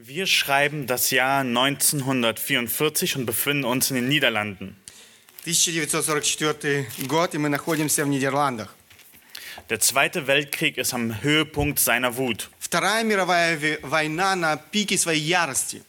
[0.00, 4.76] Wir schreiben das Jahr 1944 und befinden uns in den Niederlanden.
[5.46, 8.74] 1944 год, и мы находимся в Нидерландах.
[9.70, 12.50] Der Zweite Weltkrieg ist am Höhepunkt seiner Wut.
[12.58, 15.82] Вторая мировая ви- война на пике своей ярости.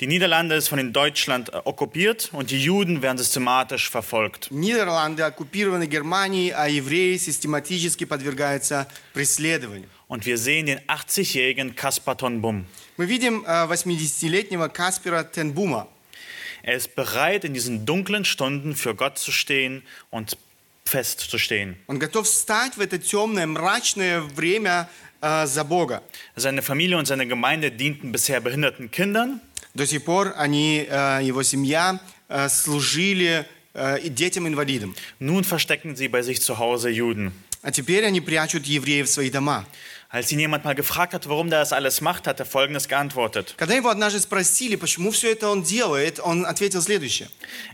[0.00, 4.48] Die Niederlande ist von den Deutschland äh, okkupiert und die Juden werden systematisch verfolgt.
[4.50, 9.88] Нидерланды оккупированы Германией, а евреи систематически подвергаются преследованию.
[10.08, 12.66] Und wir sehen den 80-jährigen Kaspar ton Bum.
[12.96, 15.88] Мы видим э, 80-летнего Каспера Тенбума.
[16.62, 20.36] Er ist bereit, in diesen dunklen Stunden für Gott zu stehen und
[20.84, 21.76] festzustehen.
[21.86, 24.88] Он готов встать в это темное, мрачное время
[25.22, 26.02] э, за Бога.
[26.36, 29.40] Seine Familie und seine Gemeinde dienten bisher behinderten Kindern.
[29.74, 34.96] До сих пор они, э, его семья, э, служили э, и детям-инвалидам.
[35.20, 37.32] Nun verstecken sie bei sich zu Hause Juden.
[37.62, 39.66] А теперь они прячут евреев в свои дома.
[40.14, 43.54] Als ihn jemand mal gefragt hat, warum der das alles macht, hat er Folgendes geantwortet.
[43.56, 47.28] Когда его однажды спросили, почему все это он делает, он ответил следующее.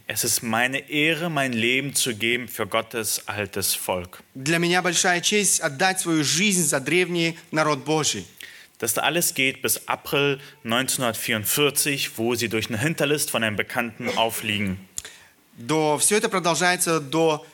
[0.07, 4.23] Es ist meine Ehre, mein Leben zu geben für Gottes altes Volk.
[4.35, 8.27] Для меня большая честь отдать свою жизнь за древний народ Божий.
[8.79, 14.79] Das alles geht bis April 1944, wo sie durch eine Hinterlist von einem Bekannten aufliegen.
[15.57, 17.47] До, все это продолжается до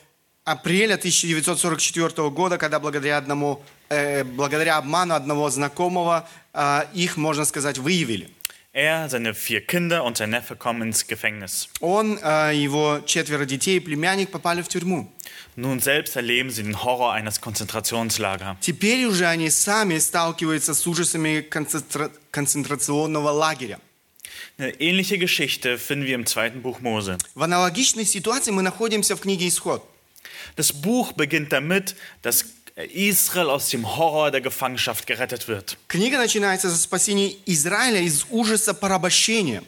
[0.52, 7.78] апреля 1944 года, когда благодаря, одному, э, благодаря обману одного знакомого э, их, можно сказать,
[7.78, 8.30] выявили.
[8.74, 11.68] Er, seine vier Kinder und sein Neffe kommen ins Gefängnis.
[11.80, 15.10] Он, э, его четверо детей и племянник попали в тюрьму.
[15.56, 18.56] Nun selbst erleben sie den Horror eines Konzentrationslagers.
[18.60, 23.80] Теперь уже они сами сталкиваются с ужасами концентра- концентрационного лагеря.
[24.58, 27.16] Eine ähnliche Geschichte finden wir im zweiten Buch Mose.
[27.34, 29.82] В аналогичной ситуации мы находимся в книге «Исход».
[30.55, 32.45] Das Buch beginnt damit, dass
[32.75, 35.77] Israel aus dem Horror der Gefangenschaft gerettet wird.
[35.87, 39.63] Книга начинается со спасения Израиля из ужаса порабощения.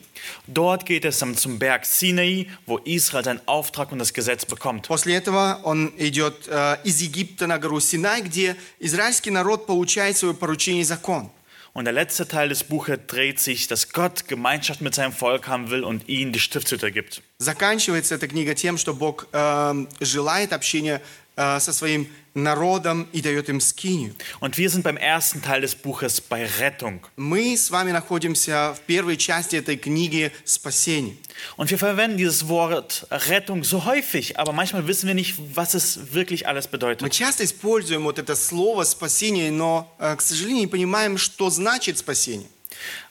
[0.48, 4.88] Dort geht es dann zum Berg Sinai, wo Israel seinen Auftrag und das Gesetz bekommt.
[4.88, 10.34] После этого он идет э, из Египта на гору Синай, где израильский народ получает свое
[10.34, 11.30] поручение и закон.
[11.74, 15.70] Und der letzte Teil des Buches dreht sich, dass Gott Gemeinschaft mit seinem Volk haben
[15.70, 17.22] will und ihnen die Stiftshütte gibt.
[17.38, 23.50] Заканчивается эта книга тем, что Бог э, желает общения э, со своим народом и дает
[23.50, 24.16] им скинию.
[24.40, 27.02] Und wir sind beim ersten Teil des Buches bei Rettung.
[27.18, 31.18] Мы с вами находимся в первой части этой книги «Спасение».
[31.58, 36.14] Und wir verwenden dieses Wort Rettung so häufig, aber manchmal wissen wir nicht, was es
[36.14, 37.12] wirklich alles Мы bedeutet.
[37.12, 42.48] часто используем вот это слово «спасение», но, э, к сожалению, не понимаем, что значит спасение.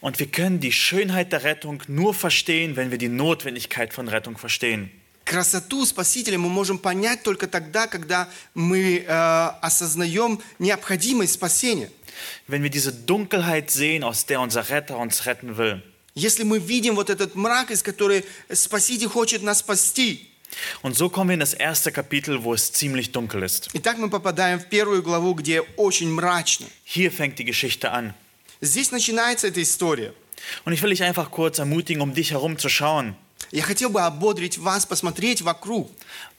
[0.00, 4.37] Und wir können die Schönheit der Rettung nur verstehen, wenn wir die Notwendigkeit von Rettung
[4.37, 4.91] verstehen.
[5.29, 11.91] Красоту Спасителя мы можем понять только тогда, когда мы э, осознаем необходимость спасения.
[12.47, 15.84] Wenn wir diese Dunkelheit sehen, aus der unser Retter uns retten will.
[16.16, 20.31] Если мы видим вот этот мрак, из которого Спаситель хочет нас спасти.
[20.81, 23.69] Und so kommen wir in das erste Kapitel, wo es ziemlich dunkel ist.
[23.73, 26.66] Итак, мы попадаем в первую главу, где очень мрачно.
[26.84, 28.16] Hier fängt die Geschichte an.
[28.61, 30.11] Здесь начинается эта история.
[30.66, 33.16] Und ich will dich einfach kurz ermutigen, um dich herum zu schauen.
[33.51, 35.89] Я хотел бы ободрить вас, посмотреть вокруг.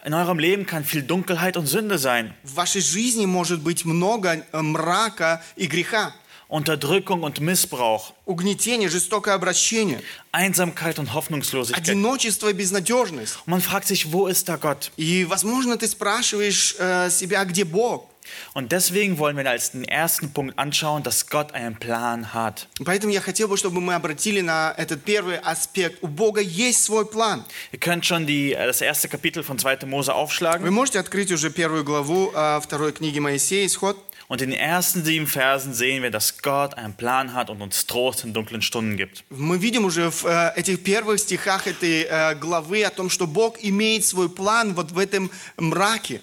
[0.04, 4.44] In eurem Leben kann viel Dunkelheit und Sünde sein, В вашей жизни может быть много
[4.53, 6.12] э, мрака и греха,
[6.48, 11.81] Unterdrückung und Missbrauch, угнетение, жестокое обращение, Einsamkeit und Hoffnungslosigkeit.
[11.81, 13.37] одиночество и безнадежность.
[13.47, 14.91] Und man fragt sich, wo ist da Gott?
[14.97, 18.09] И, возможно, ты спрашиваешь э, себя, где Бог?
[18.53, 22.68] Und deswegen wollen wir als den ersten Punkt anschauen, dass Gott einen Plan hat.
[22.84, 26.02] Поэтому я хотел бы, чтобы мы обратили на этот первый аспект.
[26.02, 27.46] У Бога есть свой план.
[27.72, 29.86] Ihr könnt schon die, äh, das erste Kapitel von 2.
[29.86, 30.70] Mose Вы aufschlagen.
[30.72, 33.98] можете открыть уже первую главу э, второй книги Моисея, Исход.
[34.28, 37.86] Und in den ersten sieben Versen sehen wir, dass Gott einen Plan hat und uns
[37.86, 39.24] Trost in dunklen Stunden gibt.
[39.30, 43.58] Мы видим уже в э, этих первых стихах этой э, главы о том, что Бог
[43.62, 46.22] имеет свой план вот в этом мраке.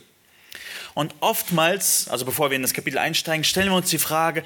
[0.97, 4.45] Und oftmals, also bevor wir in das Kapitel einsteigen, stellen wir uns die Frage,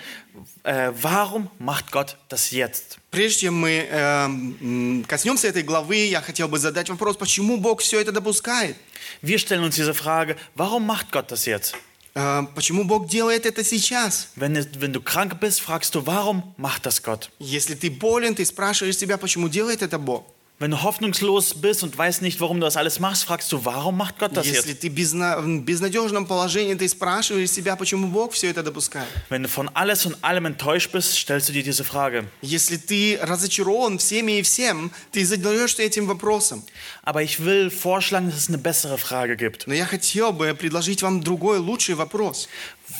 [0.64, 2.98] äh, warum macht Gott das jetzt?
[3.10, 7.80] Прежде чем мы э, м, коснемся этой главы, я хотел бы задать вопрос, почему Бог
[7.80, 8.76] все это допускает?
[9.22, 11.74] Wir stellen uns diese Frage, warum macht Gott das jetzt?
[12.14, 14.28] Э, почему Бог делает это сейчас?
[14.36, 17.30] Wenn, es- wenn du krank bist, fragst du, warum macht das Gott?
[17.38, 20.24] Если ты болен, ты спрашиваешь себя, почему делает это Бог?
[20.60, 23.98] Wenn du hoffnungslos bist und weißt nicht, warum du das alles machst, fragst du, warum
[23.98, 24.80] macht Gott das Если jetzt?
[24.80, 29.06] ты безна- в безнадежном положении, ты спрашиваешь себя, почему Бог все это допускает.
[29.28, 32.24] Wenn du von alles und allem enttäuscht bist, stellst du dir diese Frage.
[32.40, 36.62] Если ты разочарован всеми и всем, ты задаешься этим вопросом.
[37.04, 39.66] Aber ich will vorschlagen, dass es eine bessere Frage gibt.
[39.66, 42.48] Но я хотел бы предложить вам другой, лучший вопрос.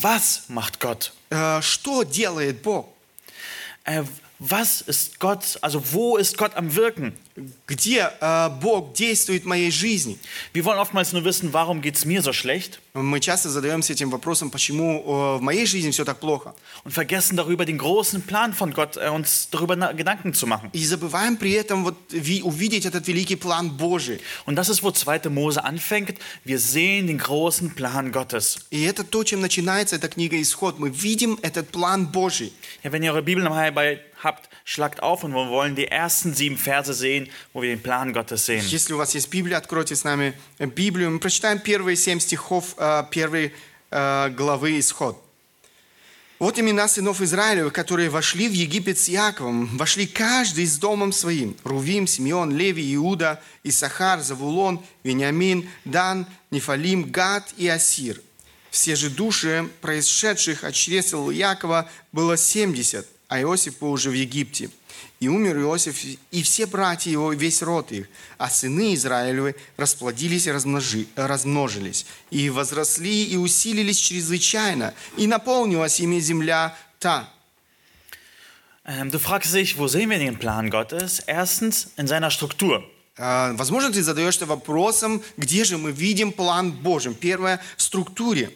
[0.03, 1.11] Was macht Gott?
[1.31, 2.93] Э, Что делает Бог?
[3.87, 4.03] Äh,
[4.39, 7.15] was ist Gott, also wo ist Gott am Wirken?
[7.67, 10.19] Где э, Бог действует в моей жизни?
[10.55, 14.09] Wir wollen oftmals nur wissen, warum geht es mir so schlecht Мы часто задаемся этим
[14.09, 16.55] вопросом, почему э, в моей жизни все так плохо.
[16.85, 20.71] und vergessen darüber, den großen Plan von Gott, äh, uns darüber na- Gedanken zu machen.
[20.73, 24.21] И забываем при этом вот, ви- увидеть этот великий план Божий.
[24.47, 25.29] Und das ist, wo 2.
[25.29, 26.15] Mose anfängt.
[26.45, 28.61] Wir sehen den großen Plan Gottes.
[28.71, 30.79] И это то, чем начинается эта книга «Исход».
[30.79, 32.55] Мы видим этот план Божий.
[32.83, 36.57] Ja, wenn ihr eure Bibel dabei habt, schlagt auf und wir wollen die ersten sieben
[36.57, 37.20] Verse sehen,
[37.54, 38.64] wo wir den Plan Gottes sehen.
[38.66, 41.12] Если у вас есть Библия, откройте с нами Библию.
[41.12, 43.54] Мы прочитаем первые семь стихов э, первой
[43.92, 45.22] э, главы «Исход».
[46.42, 49.78] Вот имена сынов Израилевых, которые вошли в Египет с Яковом.
[49.78, 51.56] Вошли каждый с домом своим.
[51.64, 58.20] Рувим, Симеон, Леви, Иуда, Исахар, Завулон, Вениамин, Дан, Нефалим, Гад и Асир.
[58.72, 64.72] Все же души, происшедших от чресел Якова, было 70, а Иосиф был уже в Египте.
[65.20, 68.08] И умер Иосиф, и все братья его, весь род их.
[68.38, 72.06] А сыны Израилевы расплодились и размножи- размножились.
[72.32, 74.94] И возросли, и усилились чрезвычайно.
[75.18, 77.28] И наполнилась ими земля та.
[78.84, 81.20] Ähm, du fragst dich, wo sehen wir den Plan Gottes?
[81.28, 82.84] Erstens in seiner Struktur.
[83.16, 87.14] А, Возможно, ты задаешься вопросом, где же мы видим план Божий.
[87.14, 88.52] Первое– в структуре.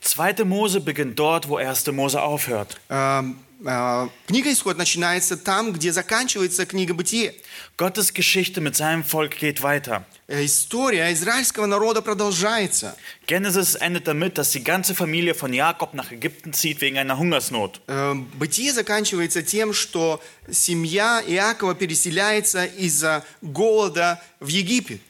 [0.00, 0.44] 2.
[0.44, 1.92] Mose beginnt dort, wo 1.
[1.94, 2.80] Mose aufhört.
[3.60, 7.34] Книга «Исход» начинается там, где заканчивается книга «Бытие».
[7.76, 10.04] Gottes Geschichte mit seinem Volk geht weiter.
[10.28, 12.96] Э, История израильского народа продолжается.
[13.26, 17.80] Genesis endet damit, dass die ganze Familie von Jakob nach Ägypten zieht wegen einer Hungersnot.
[17.88, 25.00] Э, Бытие заканчивается тем, что семья Иакова переселяется из-за голода в Египет.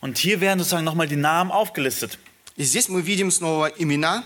[0.00, 2.16] Und hier werden sozusagen nochmal die Namen aufgelistet.
[2.54, 4.24] И здесь мы видим снова имена.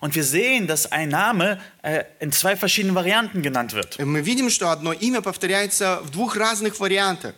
[0.00, 3.98] Und wir sehen, dass ein Name äh, in zwei verschiedenen Varianten genannt wird.
[3.98, 7.34] Э, Мы видим, что одно имя повторяется в двух разных вариантах.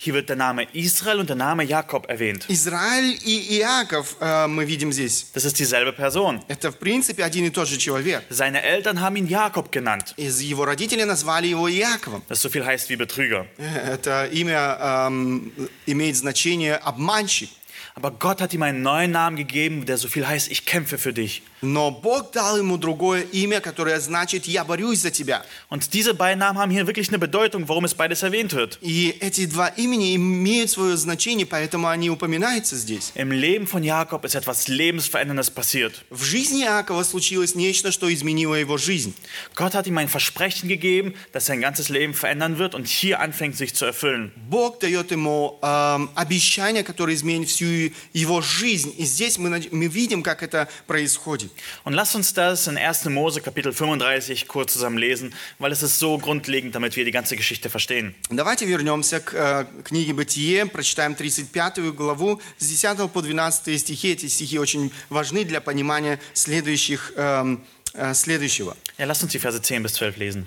[0.00, 2.44] Hier wird der Name Israel und der Name Jakob erwähnt.
[2.48, 5.26] Израиль и Иаков э, мы видим здесь.
[5.34, 6.40] Das ist dieselbe Person.
[6.46, 8.22] Это, в принципе, один и тот же человек.
[8.30, 12.22] Seine Eltern haben ihn Jakob genannt, Из его родителей назвали его Иаковом.
[12.28, 13.46] das so viel heißt wie Betrüger.
[13.58, 14.78] Э, Это имя
[15.08, 15.52] эм,
[15.86, 17.50] имеет значение «обманщик».
[17.96, 21.12] Aber Gott hat ihm einen neuen Namen gegeben, der so viel heißt, ich kämpfe für
[21.12, 21.42] dich.
[21.63, 25.45] Но Бог дал ему другое имя, которое значит «я борюсь за тебя».
[25.69, 28.77] Und diese beiden Namen haben hier wirklich eine Bedeutung, warum es beides erwähnt wird.
[28.81, 33.13] И эти два имени имеют свое значение, поэтому они упоминаются здесь.
[33.15, 36.03] Im Leben von Jakob ist etwas Lebensveränderndes passiert.
[36.09, 39.15] В жизни Иакова случилось нечто, что изменило его жизнь.
[39.55, 43.55] Gott hat ihm ein Versprechen gegeben, dass sein ganzes Leben verändern wird und hier anfängt
[43.55, 44.33] sich zu erfüllen.
[44.49, 48.93] Бог дает ему эм, обещание, которое изменит всю его жизнь.
[48.97, 51.52] И здесь мы, мы видим, как это происходит.
[51.84, 53.06] Und lasst uns das in 1.
[53.06, 57.36] Mose Kapitel 35 kurz zusammen lesen, weil es ist so grundlegend, damit wir die ganze
[57.36, 58.14] Geschichte verstehen.
[58.30, 64.12] Давайте вернемся к э, книге «Бытие», прочитаем 35 главу с 10 по 12 стихи.
[64.12, 67.64] Эти стихи очень важны для понимания следующих, эм,
[67.94, 68.76] э, следующего.
[68.98, 70.46] Ja, lasst uns die Verse 10 bis 12 lesen.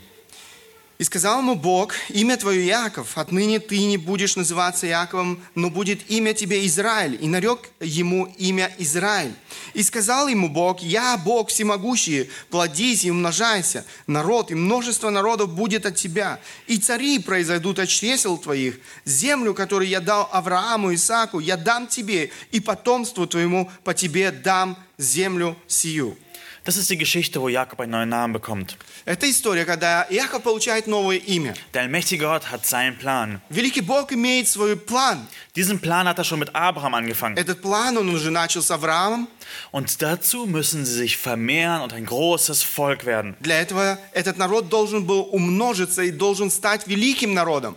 [0.98, 6.10] «И сказал ему Бог, имя твое Яков, отныне ты не будешь называться Яковом, но будет
[6.10, 7.18] имя тебе Израиль.
[7.20, 9.34] И нарек ему имя Израиль.
[9.74, 13.84] И сказал ему Бог, я Бог всемогущий, плодись и умножайся.
[14.06, 16.40] Народ и множество народов будет от тебя.
[16.66, 18.78] И цари произойдут от чресел твоих.
[19.04, 24.30] Землю, которую я дал Аврааму и Исааку, я дам тебе, и потомству твоему по тебе
[24.30, 26.16] дам землю сию».
[26.65, 28.77] Das ist die Geschichte, wo Jakob einen neuen Namen bekommt.
[29.05, 31.55] Это история, когда Иаков получает новое имя.
[31.73, 33.41] Der allmächtige Gott hat seinen Plan.
[33.49, 35.27] Великий Бог имеет свой план.
[35.55, 37.35] Diesen Plan hat er schon mit Abraham angefangen.
[37.35, 39.27] Этот план он уже начал с Авраамом.
[39.71, 43.35] Und dazu müssen sie sich vermehren und ein großes Volk werden.
[43.39, 47.75] Для этого этот народ должен был умножиться и должен стать великим народом.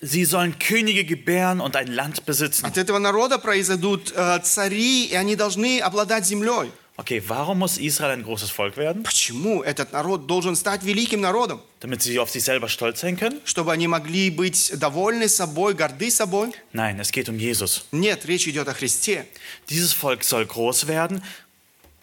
[0.00, 2.64] Sie sollen Könige gebären und ein Land besitzen.
[2.66, 6.72] От этого народа произойдут э, цари, и они должны обладать землей.
[6.98, 9.02] Okay, warum muss Israel ein großes Volk werden?
[9.02, 11.60] Почему этот народ должен стать великим народом?
[11.80, 13.40] Damit sie auf sich selber stolz sein können?
[13.44, 16.52] Чтобы они могли быть довольны собой, горды собой?
[16.72, 17.86] Nein, es geht um Jesus.
[17.92, 19.26] Нет, речь идет о Христе.
[19.70, 21.22] Dieses Volk soll groß werden.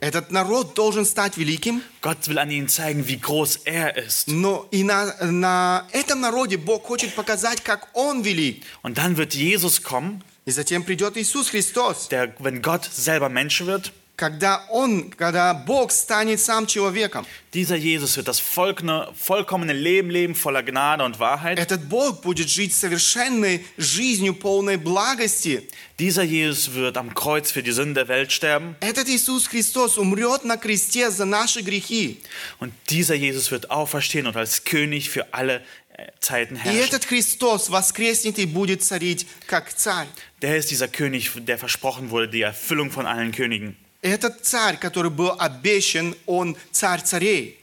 [0.02, 4.30] Этот народ должен стать великим, Gott will an ihnen zeigen, wie groß er ist.
[4.30, 8.64] но и на, на этом народе Бог хочет показать, как Он велик.
[8.82, 12.08] Und dann wird Jesus kommen, И затем придет Иисус Христос.
[12.08, 18.18] der, wenn Gott selber Mensch wird, Когда Он, когда Бог станет сам человеком, dieser Jesus
[18.18, 21.58] wird das vollkommene, vollkommene Leben leben, voller Gnade und Wahrheit.
[21.58, 25.66] этот Бог будет жить совершенной жизнью, полной благости.
[26.00, 28.76] Dieser Jesus wird am Kreuz für die Sünde der Welt sterben.
[28.82, 32.20] Этот Иисус Христос умрет на кресте за наши грехи.
[32.60, 35.62] Und dieser Jesus wird auferstehen und als König für alle
[35.96, 36.84] äh, Zeiten И herrschen.
[36.84, 40.08] этот Христос воскреснет и будет царить как царь.
[40.42, 43.78] Der ist dieser König, der versprochen wurde, die Erfüllung von allen Königen.
[44.04, 47.58] Этот царь, который был обещан, он царь царей.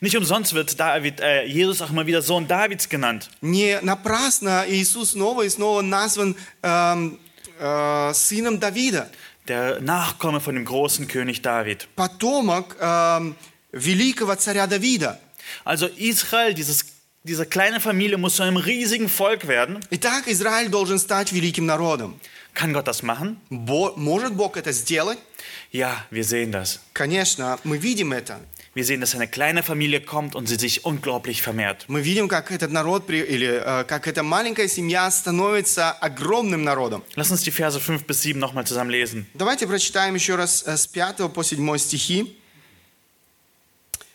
[0.00, 3.28] Nicht umsonst wird David, äh, Jesus auch immer wieder Sohn Davids genannt.
[3.40, 7.18] Не напрасно Иисус снова и снова назван эм,
[7.60, 9.08] э, сыном Давида,
[9.46, 11.86] Der Nachkomme von dem großen König David.
[11.94, 13.36] потомок эм,
[13.72, 15.20] великого царя Давида.
[15.64, 16.84] Also Israel, dieses,
[17.22, 19.78] diese kleine Familie, muss zu einem riesigen Volk werden.
[19.90, 22.18] Итак, Израиль должен стать великим народом.
[22.53, 23.39] Kann Gott das machen?
[23.49, 25.17] Бо- может Бог это сделать?
[25.71, 26.79] Ja, wir sehen das.
[26.93, 28.39] Конечно, мы видим это.
[28.73, 31.85] Wir sehen, dass eine kleine Familie kommt und sie sich unglaublich vermehrt.
[31.89, 37.03] Мы видим, как этот народ, или э, как эта маленькая семья становится огромным народом.
[37.15, 39.25] Lass uns die Verse 5 bis 7 nochmal zusammen lesen.
[39.33, 42.37] Давайте прочитаем еще раз э, с 5 по 7 стихи.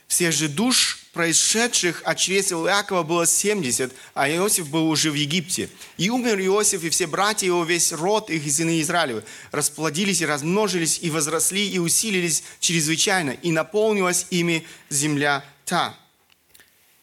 [0.08, 5.70] Всех же душ, происшедших от чресел Иакова, было 70, а Иосиф был уже в Египте.
[5.96, 10.26] И умер Иосиф, и все братья его, весь род их и сыны Израилевы, расплодились и
[10.26, 15.96] размножились, и возросли, и усилились чрезвычайно, и наполнилась ими земля та.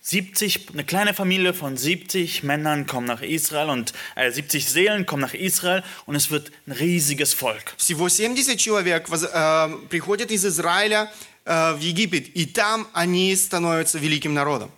[0.03, 5.21] 70, eine kleine Familie von 70 Männern kommen nach Israel und äh, 70 Seelen kommen
[5.21, 7.73] nach Israel und es wird ein riesiges Volk.
[7.77, 11.09] Всего 70 человек э, приходят из Израиля
[11.44, 14.70] в Египет, и там они становятся великим народом.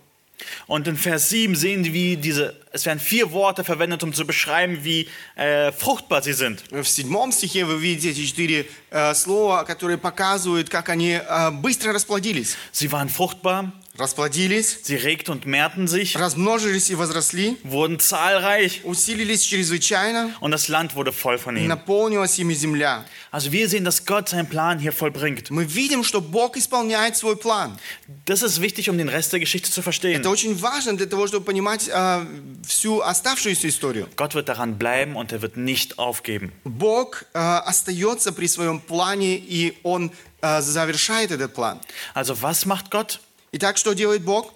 [0.67, 4.25] Und in Vers 7 sehen wir, wie diese, es werden vier Worte verwendet, um zu
[4.25, 6.63] beschreiben, wie äh, fruchtbar sie sind.
[6.71, 11.93] В седьмом стихе вы видите эти четыре э, слова, которые показывают, как они э, быстро
[11.93, 12.57] расплодились.
[12.73, 19.43] Sie waren fruchtbar, Расплодились, sie regten und mehrten sich, размножились и возросли, wurden zahlreich усилились
[19.43, 21.67] чрезвычайно, und das Land wurde voll von и ihnen.
[21.67, 23.03] наполнилась ими земля.
[23.31, 25.51] Also wir sehen, dass Gott seinen Plan hier vollbringt.
[25.51, 27.77] Мы видим, что Бог исполняет свой план.
[28.25, 30.21] Das ist wichtig, um den Rest der Geschichte zu verstehen.
[30.21, 32.25] Это очень важно для того, чтобы понимать э,
[32.65, 34.07] всю оставшуюся историю.
[34.15, 36.53] Gott wird daran bleiben und er wird nicht aufgeben.
[36.63, 40.11] Бог э, остается при своем плане, и Он
[40.41, 41.79] э, завершает этот план.
[42.13, 43.19] Also was macht Gott?
[43.58, 44.52] Итак, что делает Бог?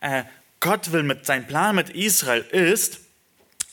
[0.00, 0.24] Äh,
[0.60, 3.00] Gott will mit sein Plan mit Israel ist,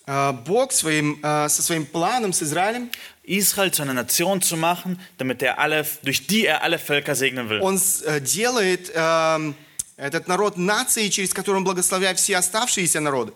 [0.05, 2.91] Э, Бог своим, э, со своим планом с Израилем,
[3.23, 7.47] Israel zu einer Nation zu machen, damit er alle, durch die er alle Völker segnen
[7.49, 7.61] will.
[7.61, 9.55] Он с- э, делает эм,
[9.95, 13.31] этот народ нацией, через которую он благословляет все оставшиеся народы.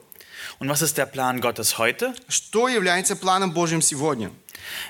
[0.60, 2.14] Und was ist der Plan Gottes heute?
[2.28, 4.30] Что является планом Божьим сегодня?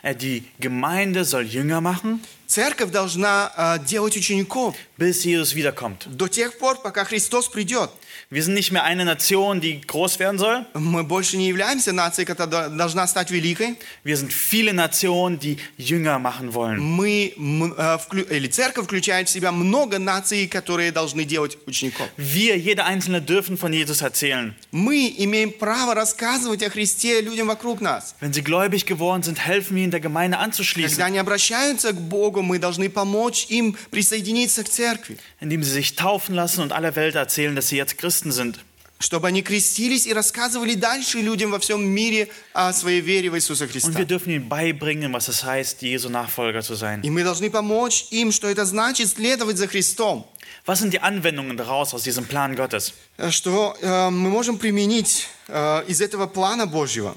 [0.02, 6.06] Äh, die Gemeinde soll Jünger machen, Церковь должна э, делать учеников bis Jesus wiederkommt.
[6.06, 7.90] до тех пор, пока Христос придет.
[8.30, 10.64] Wir sind nicht mehr eine Nation, die groß werden soll.
[10.74, 13.76] Мы больше не являемся нацией, которая до- должна стать великой.
[14.04, 16.78] Wir sind viele Nationen, die Jünger machen wollen.
[16.80, 22.08] Мы, м, э, вклю- или церковь включает в себя много наций, которые должны делать учеников.
[22.16, 24.54] Wir, jeder Einzelne, dürfen von Jesus erzählen.
[24.70, 28.14] Мы имеем право рассказывать о Христе людям вокруг нас.
[28.20, 32.00] Wenn sie gläubig geworden sind, helfen wir ihnen, der Gemeinde anzuschließen, Когда они обращаются к
[32.00, 36.94] Богу, мы должны помочь им присоединиться к церкви, indem sie sich taufen lassen und aller
[36.96, 38.16] Welt erzählen, dass sie jetzt Christen sind.
[38.25, 38.57] Sind.
[38.99, 43.65] чтобы они крестились и рассказывали дальше людям во всем мире о своей вере в Иисуса
[43.65, 43.91] Und Христа.
[43.99, 47.01] wir dürfen ihnen beibringen, was es heißt, Jesu Nachfolger zu sein.
[47.03, 50.25] И мы должны помочь им, что это значит следовать за Христом,
[50.65, 52.93] Was sind die Anwendungen daraus aus diesem Plan Gottes?
[53.17, 57.15] Э, что э, мы можем применить э, из этого плана Божьего.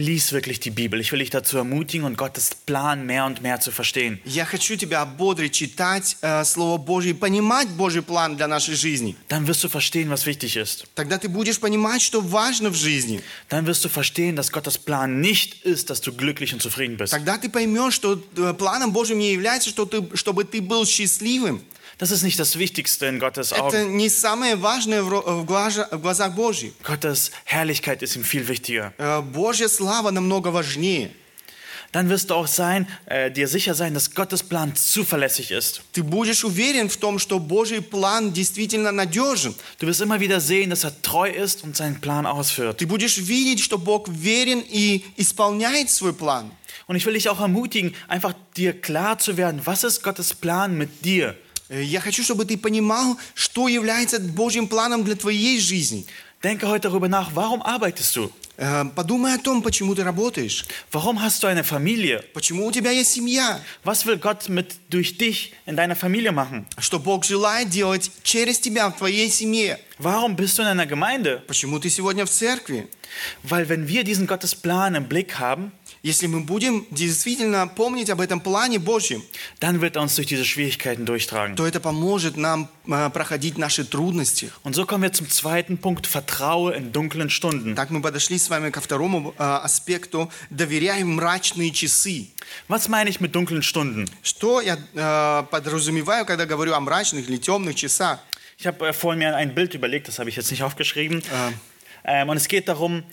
[0.00, 0.98] Lies wirklich die Bibel.
[0.98, 4.18] Ich will dich dazu ermutigen und Gottes Plan mehr und mehr zu verstehen.
[4.24, 9.14] Я хочу тебя ободрить, читать э, Слово Божье, и понимать Божий план для нашей жизни.
[9.28, 10.86] Dann wirst du verstehen, was wichtig ist.
[10.94, 13.20] Тогда ты будешь понимать, что важно в жизни.
[13.50, 17.10] Dann wirst du verstehen, dass Gottes Plan nicht ist, dass du glücklich und zufrieden bist.
[17.12, 21.62] Тогда ты поймешь, что э, планом Божьим не является, что ты, чтобы ты был счастливым.
[21.98, 23.96] Das ist nicht das Wichtigste in Gottes Это Augen.
[23.96, 26.72] не самое важное в, ро- в глаза- в глазах Божьих.
[26.82, 28.92] Gottes Herrlichkeit ist ihm viel wichtiger.
[28.98, 31.10] Э, Божья слава намного важнее.
[31.92, 35.80] Dann wirst du auch sein, äh, dir sicher sein, dass Gottes Plan zuverlässig ist.
[35.92, 39.56] Ты будешь уверен в том, что Божий план действительно надежен.
[39.80, 42.78] Du wirst immer wieder sehen, dass er treu ist und seinen Plan ausführt.
[42.78, 46.52] Ты будешь видеть, что Бог верен и исполняет свой план.
[46.86, 50.78] Und ich will dich auch ermutigen, einfach dir klar zu werden, was ist Gottes Plan
[50.78, 51.34] mit dir?
[51.69, 56.05] Э, Я хочу, чтобы ты понимал, что является Божьим планом для твоей жизни.
[56.43, 58.31] Denke heute darüber nach, warum arbeitest du?
[58.57, 62.23] Э, Подумай о том, почему ты работаешь, Warum hast du eine Familie?
[62.33, 66.65] почему у тебя есть семья, Was will Gott mit durch dich in deiner Familie machen?
[66.77, 69.79] что Бог желает делать через тебя в твоей семье.
[69.97, 71.41] Warum bist du in einer Gemeinde?
[71.47, 72.87] Почему ты сегодня в церкви?
[73.43, 75.71] Weil wenn wir diesen Gottesplan im Blick haben,
[76.05, 79.23] Если мы будем действительно помнить об этом плане Божьем,
[79.59, 81.55] dann wird er uns durch diese Schwierigkeiten durchtragen.
[81.55, 84.51] то это поможет нам э, проходить наши трудности.
[84.63, 87.73] Und so kommen wir zum zweiten Punkt, Vertraue in dunklen Stunden.
[87.73, 92.27] Так мы подошли с вами ко второму э, аспекту «доверяем мрачные часы».
[92.67, 94.07] Was meine ich mit dunklen Stunden?
[94.21, 98.19] Что я э, подразумеваю, когда говорю о мрачных или темных часах?
[98.59, 101.23] Ich habe äh, vorhin mir ein Bild überlegt, das habe ich jetzt nicht aufgeschrieben.
[102.03, 103.03] Ähm, und es geht darum,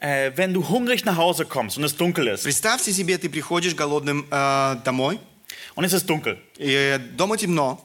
[0.00, 3.74] äh, wenn du hungrig nach Hause kommst und es dunkel ist, Представьте себе, ты приходишь
[3.74, 5.18] голодным э, домой,
[5.74, 7.80] und es ist dunkel, и дома темно,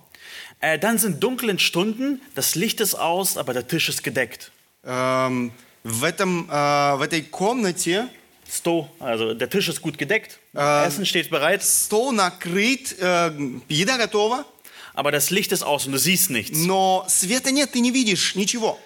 [0.59, 4.51] äh, dann sind dunklen Stunden, das Licht ist aus, aber der Tisch ist gedeckt.
[4.83, 5.51] Эм,
[5.83, 8.07] в, этом, э, в этой комнате
[8.49, 14.45] Sto, also der Tisch ist gut gedeckt, Essen steht bereit, стол накрыт, э, еда готова,
[14.93, 16.57] aber das Licht ist aus und du siehst nichts.
[16.65, 18.79] но света нет, ты не видишь ничего.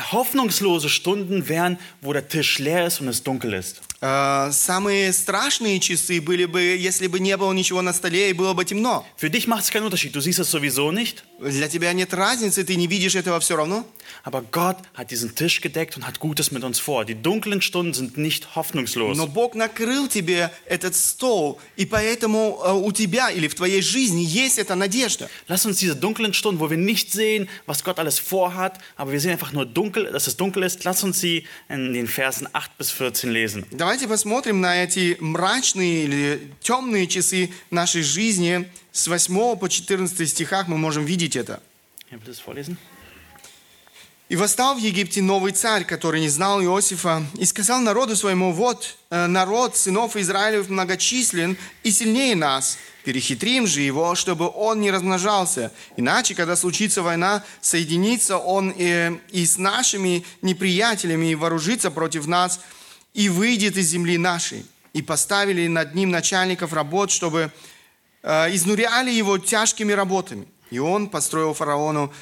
[0.00, 3.80] Hoffnungslose Stunden wären, wo der Tisch leer ist und es dunkel ist.
[4.03, 8.53] Э, самые страшные часы были бы, если бы не было ничего на столе и было
[8.53, 9.05] бы темно.
[9.17, 12.63] Für dich macht es keinen Unterschied, du siehst es sowieso nicht, Для тебя нет разницы,
[12.63, 13.85] ты не видишь этого все равно.
[14.23, 17.05] aber Gott hat diesen Tisch gedeckt und hat Gutes mit uns vor.
[17.05, 19.17] Die dunklen Stunden sind nicht hoffnungslos.
[19.17, 24.21] Но Бог накрыл тебе этот стол, и поэтому э, у тебя или в твоей жизни
[24.21, 25.29] есть эта надежда.
[25.47, 29.19] Lass uns diese dunklen Stunden, wo wir nicht sehen, was Gott alles vorhat, aber wir
[29.19, 32.77] sehen einfach nur dunkel, dass es dunkel ist, lass uns sie in den Versen 8
[32.77, 33.65] bis 14 lesen.
[33.94, 38.68] Давайте посмотрим на эти мрачные или темные часы нашей жизни.
[38.90, 41.62] С 8 по 14 стихах мы можем видеть это.
[44.28, 48.96] «И восстал в Египте новый царь, который не знал Иосифа, и сказал народу своему, вот,
[49.10, 52.78] э, народ сынов Израилев многочислен и сильнее нас.
[53.04, 55.70] Перехитрим же его, чтобы он не размножался.
[55.96, 62.58] Иначе, когда случится война, соединится он и, и с нашими неприятелями и вооружится против нас,
[63.14, 64.66] и выйдет из земли нашей.
[64.92, 67.50] И поставили над ним начальников работ, чтобы
[68.22, 70.46] э, изнуряли его тяжкими работами.
[70.70, 72.12] И он построил фараону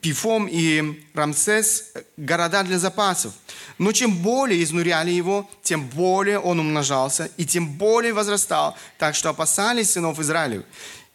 [0.00, 3.32] Пифом и Рамсес– города для запасов.
[3.78, 9.30] Но чем более изнуряли его, тем более он умножался и тем более возрастал, так что
[9.30, 10.64] опасались сынов Израилев.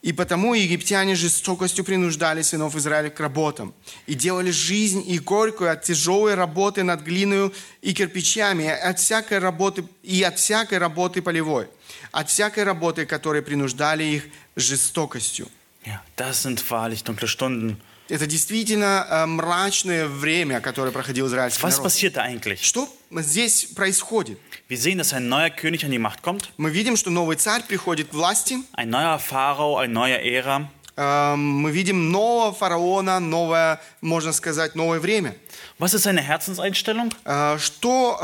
[0.06, 3.74] И потому египтяне жестокостью принуждали сынов Израиля к работам
[4.06, 9.84] и делали жизнь и горькую от тяжелой работы над глиной и кирпичами, от всякой работы,
[10.04, 11.68] и от всякой работы полевой,
[12.12, 15.48] от всякой работы, которые принуждали их жестокостью.
[15.84, 17.82] Ja, das sind wahrlich dunkle Stunden.
[18.08, 21.86] Это действительно э, мрачное время, которое проходил израильский Was народ.
[21.86, 22.62] passiert da eigentlich?
[22.64, 24.38] Что здесь происходит?
[24.70, 27.64] Wir sehen, dass ein neuer König an die Macht kommt, Мы видим, что новый царь
[27.64, 28.58] приходит к власти.
[28.74, 30.70] ein neuer Pharao, eine neue Ära.
[30.98, 35.36] Э, Мы видим нового фараона, новое, можно сказать, новое время.
[35.80, 37.12] Was ist seine Herzenseinstellung?
[37.26, 38.20] Э, Что,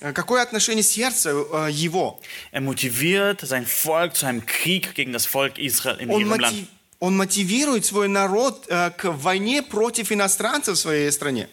[0.00, 2.18] э, какое отношение сердца э, его?
[2.50, 6.66] Er motiviert sein Volk zu einem Krieg gegen das Volk Israel in Он, ihrem Land.
[6.99, 11.49] он мотивирует свой народ э, к войне против иностранцев в своей стране.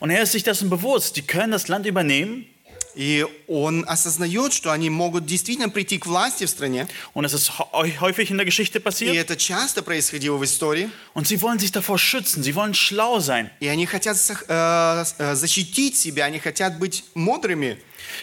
[0.00, 2.46] Und er ist sich dessen bewusst, die können das Land übernehmen
[2.95, 6.87] И он осознает, что они могут действительно прийти к власти в стране.
[7.13, 9.15] und es ist hä- häufig in der Geschichte И passiert.
[9.15, 10.89] это часто происходило в истории.
[11.13, 13.51] Und sie wollen sich davor schützen, sie wollen schlau sein.
[13.59, 17.77] И они хотят э, э, защитить себя, они хотят быть мудрыми.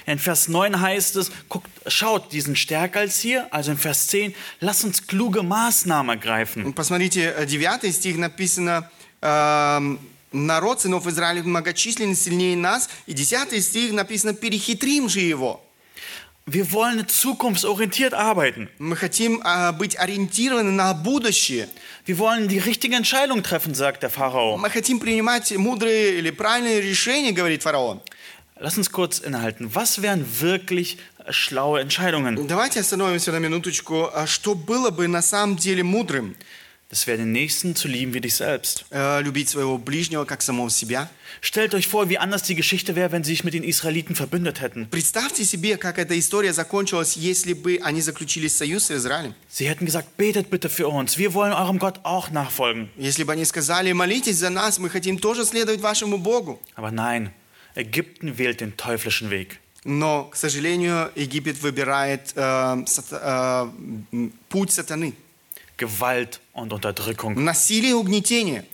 [0.06, 3.46] In Vers 9 heißt es, guckt, schaut, die sind stärker als hier.
[3.54, 6.74] Also in Vers 10, lasst uns kluge Maßnahmen ergreifen.
[6.74, 8.90] Посмотрите, э, 9 стих написано,
[9.22, 10.00] эм,
[10.32, 12.88] народ сынов Израиля многочислен сильнее нас.
[13.06, 15.62] И 10 стих написано, перехитрим же его.
[16.48, 18.68] Wir wollen zukunftsorientiert arbeiten.
[18.78, 21.68] Мы хотим э, быть ориентированы на будущее.
[22.06, 24.56] Wir wollen die richtige Entscheidung treffen, sagt der Pharao.
[24.56, 28.00] Мы хотим принимать мудрые или правильные решения, говорит фараон.
[28.60, 29.74] Lass uns kurz innehalten.
[29.74, 30.98] Was wären wirklich
[31.30, 32.46] schlaue Entscheidungen?
[32.46, 34.08] Давайте остановимся на минуточку.
[34.14, 36.36] А Что было бы на самом деле мудрым?
[36.89, 38.83] Das wäre den Nächsten zu lieben wie dich selbst.
[38.91, 41.09] Э, Любить своего ближнего, как самого себя.
[41.39, 44.59] Stellt euch vor, wie anders die Geschichte wäre, wenn sie sich mit den Israeliten verbündet
[44.59, 44.89] hätten.
[44.89, 49.33] Представьте себе, как эта история закончилась, если бы они заключили союз с Израилем.
[49.49, 51.17] Sie hätten gesagt, betet bitte für uns.
[51.17, 52.89] Wir wollen eurem Gott auch nachfolgen.
[52.97, 56.59] Если бы они сказали, молитесь за нас, мы хотим тоже следовать вашему Богу.
[56.75, 57.29] Aber nein,
[57.73, 59.59] Ägypten wählt den teuflischen Weg.
[59.85, 63.71] Но, к сожалению, Египет выбирает э, сата-
[64.11, 65.13] э, м, путь сатаны.
[65.76, 67.42] Gewalt und Unterdrückung.
[67.42, 68.64] Насилие и угнетение.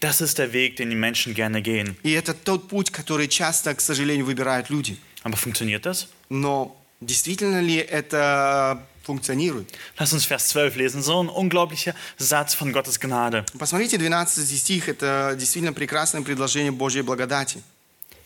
[0.00, 1.96] Das ist der Weg, den die Menschen gerne gehen.
[2.02, 4.96] И это тот путь, который часто, к сожалению, выбирают люди.
[5.22, 6.08] Aber funktioniert das?
[6.28, 9.72] Но действительно ли это функционирует.
[9.98, 11.02] Lass uns Vers 12 lesen.
[11.02, 13.44] So ein unglaublicher Satz von Gottes Gnade.
[13.58, 17.62] Посмотрите, 12 стих– это действительно прекрасное предложение Божьей благодати.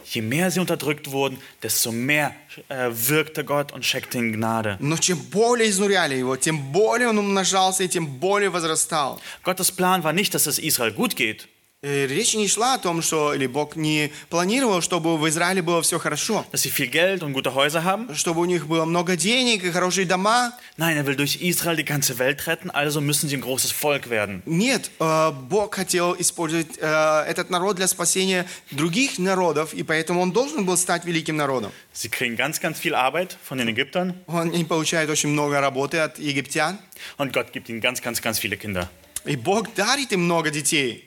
[0.05, 2.35] Je mehr sie unterdrückt wurden, desto mehr
[2.67, 4.77] äh, wirkte Gott und schenkte ihnen Gnade.
[4.79, 9.21] Но чем более изнуряли его, тем более он умножался и тем более возрастал.
[9.43, 13.02] Gottes Plan war nicht, dass es Israel gut geht, Э, Речь не шла о том,
[13.02, 17.22] что или Бог не планировал, чтобы в Израиле было все хорошо, dass sie viel Geld
[17.22, 18.14] und gute Häuser haben.
[18.16, 20.54] чтобы у них было много денег и хорошие дома.
[20.78, 24.08] Nein, er will durch Israel die ganze Welt retten, also müssen sie ein großes Volk
[24.08, 24.42] werden.
[24.46, 30.32] Нет, э, Бог хотел использовать э, этот народ для спасения других народов, и поэтому он
[30.32, 31.72] должен был стать великим народом.
[31.92, 35.98] Sie kriegen ganz, ganz viel Arbeit von den Ägyptern Он не получает очень много работы
[35.98, 36.78] от египтян,
[37.18, 38.88] und Gott gibt ihnen ganz, ganz, ganz viele Kinder.
[39.26, 41.06] и Бог дарит им много детей.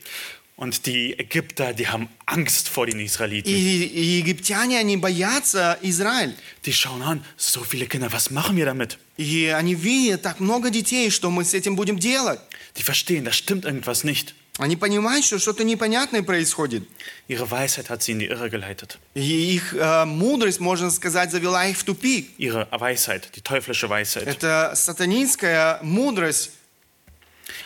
[0.59, 3.51] Und die Ägypter, die haben Angst vor den И, Israeliten.
[3.51, 6.35] и египтяне, они боятся Израиль.
[6.65, 8.97] Die schauen an, so viele Kinder, was machen wir damit?
[9.17, 12.39] И они видят так много детей, что мы с этим будем делать.
[12.77, 14.35] Die verstehen, da stimmt irgendwas nicht.
[14.59, 16.85] Они понимают, что что-то непонятное происходит.
[17.27, 18.99] Ihre Weisheit hat sie in die Irre geleitet.
[19.17, 22.31] И их э, мудрость, можно сказать, завела их в тупик.
[22.39, 24.29] Ihre Weisheit, die teuflische Weisheit.
[24.29, 26.53] Это сатанинская мудрость,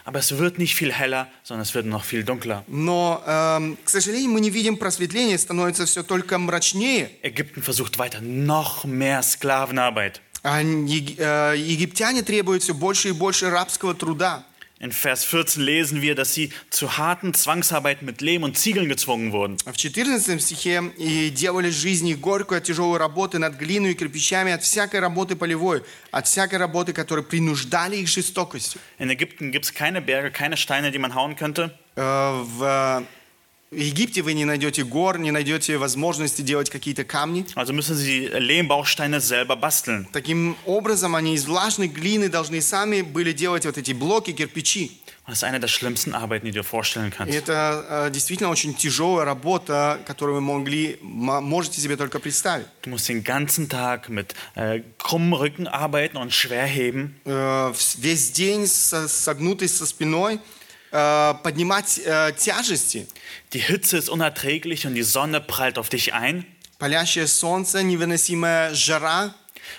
[0.05, 2.65] Aber es wird nicht viel heller, sondern es wird noch viel dunkler.
[2.67, 7.11] но, эм, к сожалению, мы не видим просветления, становится все только мрачнее.
[7.23, 10.21] Ägypten versucht weiter noch mehr Sklavenarbeit.
[10.43, 14.45] А ег- э, египтяне требуют все больше и больше рабского труда.
[14.83, 19.33] In Vers 14 lesen wir, dass sie zu harten Zwangsarbeit mit Lehm und Ziegeln gezwungen
[19.33, 19.57] wurden.
[19.67, 24.53] В 14 стихе «И делали жизнь их горькую от тяжелой работы над глиной и кирпичами,
[24.53, 28.81] от всякой работы полевой, от всякой работы, которые принуждали их жестокостью».
[29.01, 31.77] In Ägypten gibt es keine Berge, keine Steine, die man hauen könnte.
[31.97, 33.03] Э,
[33.74, 37.46] В Египте вы не найдете гор, не найдете возможности делать какие-то камни.
[37.56, 40.06] Also müssen sie Lehmbausteine selber basteln.
[40.12, 45.00] Таким образом, они из влажной глины должны сами были делать вот эти блоки, кирпичи.
[45.26, 47.34] Das ist eine der schlimmsten Arbeiten, die du dir vorstellen kannst.
[47.34, 52.66] это э, действительно очень тяжелая работа, которую вы могли, можете себе только представить.
[52.84, 57.16] Du musst den ganzen Tag mit äh, krummen Rücken arbeiten und schwer heben.
[57.26, 60.40] Вс- весь день со- согнутый со спиной,
[60.93, 63.07] э, поднимать э, тяжести.
[63.53, 66.45] Die Hitze ist unerträglich und die Sonne prallt auf dich ein.
[66.79, 69.35] Палящее солнце, невыносимая жара.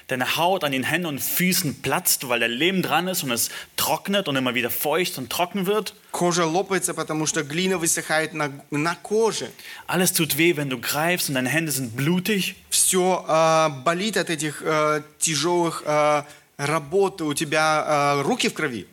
[0.08, 3.50] Deine Haut an den Händen und Füßen platzt, weil der Lehm dran ist und es
[3.78, 5.94] trocknet und immer wieder feucht und trocken wird.
[6.12, 9.50] Кожа лопается, потому что глина высыхает на, на коже.
[9.88, 12.56] Alles tut weh, wenn du greifst und deine Hände sind blutig.
[12.70, 13.24] Все
[13.86, 16.24] болит от этих э, тяжелых э,
[16.58, 17.22] работ.
[17.22, 18.88] У тебя э, руки в крови.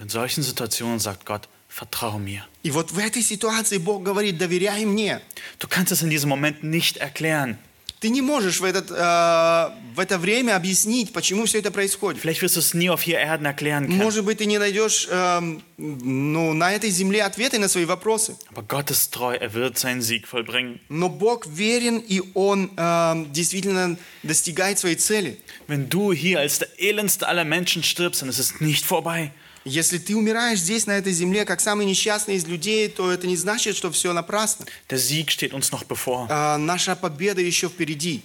[0.00, 2.42] in solchen Situationen sagt Gott, vertraue mir.
[2.62, 5.20] И вот в этой ситуации Бог говорит, доверяй мне.
[5.58, 7.58] Du kannst es in diesem Moment nicht erklären.
[7.98, 12.20] Ты не можешь в, этот, э, в это время объяснить, почему все это происходит.
[12.20, 14.02] Vielleicht wirst du es nie auf hier Erden erklären können.
[14.02, 18.36] Может быть, ты не найдешь эм, ну, на этой земле ответы на свои вопросы.
[18.54, 20.78] Aber Gott ist treu, er wird seinen Sieg vollbringen.
[20.90, 25.38] Но Бог верен, и Он эм, действительно достигает своей цели.
[25.66, 29.32] Wenn du hier als der elendste aller Menschen stirbst, dann ist es nicht vorbei.
[29.63, 33.37] Если ты умираешь здесь, на этой земле, как самый несчастный из людей, то это не
[33.37, 34.65] значит, что все напрасно.
[34.89, 36.27] Der Sieg steht uns noch bevor.
[36.29, 38.23] Э, наша победа еще впереди.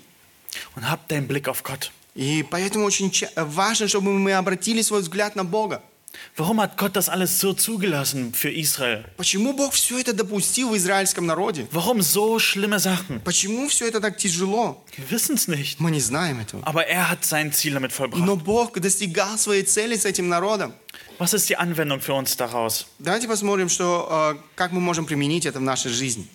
[0.75, 1.91] Und hab deinen Blick auf Gott.
[2.15, 5.83] И поэтому очень важно, чтобы мы обратили свой взгляд на Бога.
[6.36, 9.04] Warum hat Gott das alles so zugelassen für Israel?
[9.18, 11.68] Почему Бог все это допустил в израильском народе?
[11.72, 13.20] Warum so schlimme Sachen?
[13.24, 14.84] Почему все это так тяжело?
[14.98, 15.80] Wir wissen es nicht.
[15.80, 16.64] Мы не знаем этого.
[16.64, 18.24] Aber er hat sein Ziel damit vollbracht.
[18.24, 20.74] Но Бог достигал своей цели с этим народом.
[21.20, 22.86] Was ist die Anwendung für uns daraus?
[23.00, 26.28] Давайте посмотрим, что, э, как мы можем применить это в нашей жизни.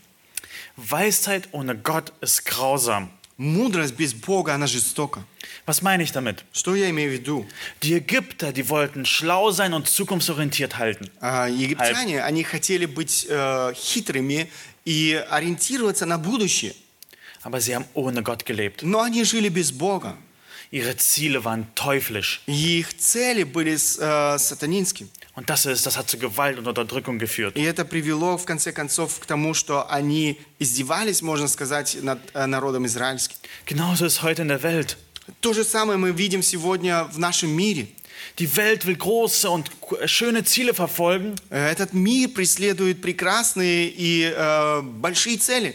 [0.77, 3.09] Weisheit ohne Gott ist grausam.
[3.41, 5.23] Мудрость без Бога, она жестока.
[5.67, 6.45] Was meine ich damit?
[6.53, 7.47] Что я имею в виду?
[7.83, 11.11] Die Ägypter, die wollten schlau sein und zukunftsorientiert halten.
[11.21, 14.49] А, Египтяне, они хотели быть э, хитрыми
[14.87, 16.75] и ориентироваться на будущее.
[17.43, 18.83] Aber sie haben ohne Gott gelebt.
[18.83, 20.17] Но они жили без Бога.
[20.73, 22.41] Ihre Ziele waren teuflisch.
[22.47, 25.09] И их цели были с- э, сатанинскими.
[25.41, 27.57] Und das ist, das hat zu Gewalt und Unterdrückung geführt.
[27.57, 32.47] И это привело, в конце концов, к тому, что они издевались, можно сказать, над э,
[32.47, 33.37] народом израильским.
[33.67, 34.97] Genauso ist heute in der Welt.
[35.41, 37.89] То же самое мы видим сегодня в нашем мире.
[38.39, 39.71] Die Welt will große und
[40.07, 41.35] schöne Ziele verfolgen.
[41.51, 45.75] Э, Этот мир преследует прекрасные и э, большие цели.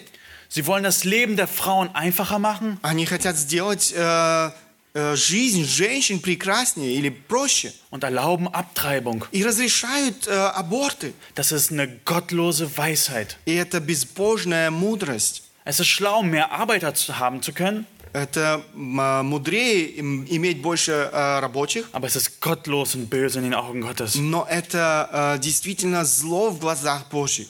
[0.49, 2.77] Sie wollen das Leben der Frauen einfacher machen.
[2.81, 4.51] Они хотят сделать э, э,
[4.95, 7.71] жизнь женщин прекраснее или проще.
[7.91, 9.23] und erlauben Abtreibung.
[9.31, 11.13] И разрешают э, аборты.
[11.35, 13.37] Das ist eine gottlose Weisheit.
[13.45, 15.43] И это безбожная мудрость.
[15.63, 20.61] Es ist schlau, mehr Arbeiter zu haben zu können, Это м, а, мудрее им- иметь
[20.61, 24.15] больше а, рабочих, aber es ist gottlos und böse in den Augen Gottes.
[24.15, 27.47] но это а, действительно зло в глазах Божьих.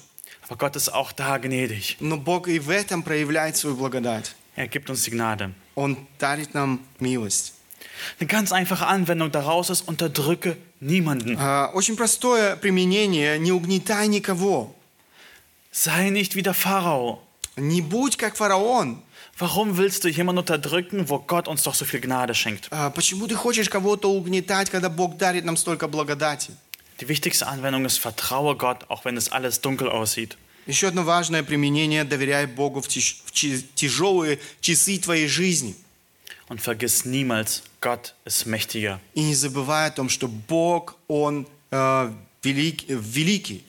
[0.47, 1.97] Aber Gott ist auch da gnädig.
[1.99, 4.35] Но Бог и в этом проявляет свою благодать.
[4.55, 5.51] Er gibt uns die Gnade.
[5.75, 7.53] Он дарит нам милость.
[8.19, 11.37] Eine ganz einfache Anwendung daraus ist, unterdrücke niemanden.
[11.39, 13.37] А, Очень простое применение.
[13.39, 14.73] Не угнетай никого.
[15.71, 17.21] Sei nicht wie der Pharao.
[17.55, 19.01] Не будь как фараон.
[19.37, 22.67] Warum willst du jemanden unterdrücken, wo Gott uns doch so viel Gnade schenkt?
[22.71, 26.51] А, Почему ты хочешь кого-то угнетать, когда Бог дарит нам столько благодати?
[26.99, 30.37] Die wichtigste Anwendung ist, vertraue Gott, auch wenn es alles dunkel aussieht.
[30.67, 32.03] Еще одно важное применение.
[32.03, 35.75] Доверяй Богу в, тяж- в чи- тяжелые часы твоей жизни.
[36.49, 38.99] Und vergiss niemals, Gott ist mächtiger.
[39.15, 43.63] И не забывай о том, что Бог, Он э, велик- великий.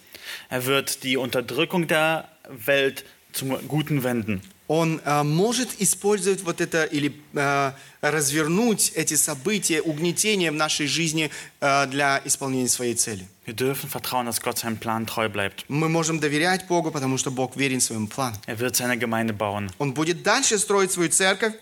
[0.51, 4.43] Er wird die Unterdrückung der Welt zum Guten wenden.
[4.68, 11.32] Он э, может использовать вот это или э, развернуть эти события, угнетения в нашей жизни
[11.62, 13.28] э, для исполнения своей цели.
[13.46, 15.64] Wir dürfen vertrauen, dass Gott seinem Plan treu bleibt.
[15.70, 18.36] Мы можем доверять Богу, потому что Бог верен своему плану.
[18.46, 19.72] Er wird seine Gemeinde bauen.
[19.78, 21.54] Он будет дальше строить свою церковь.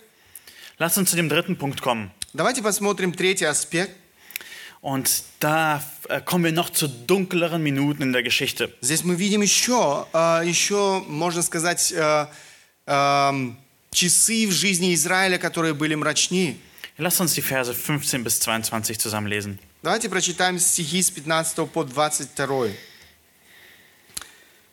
[0.79, 2.09] Lass uns zu dem dritten Punkt kommen.
[2.33, 3.91] Давайте посмотрим третий аспект.
[4.81, 8.71] Und da äh, kommen wir noch zu dunkleren Minuten in der Geschichte.
[8.81, 11.93] Здесь мы видим еще, э, еще можно сказать,
[12.85, 13.57] эм,
[13.91, 16.57] часы в жизни Израиля, которые были мрачнее.
[16.97, 19.59] Lass uns die Verse 15 bis 22 zusammenlesen.
[19.83, 22.69] Давайте прочитаем стихи с 15 по 22.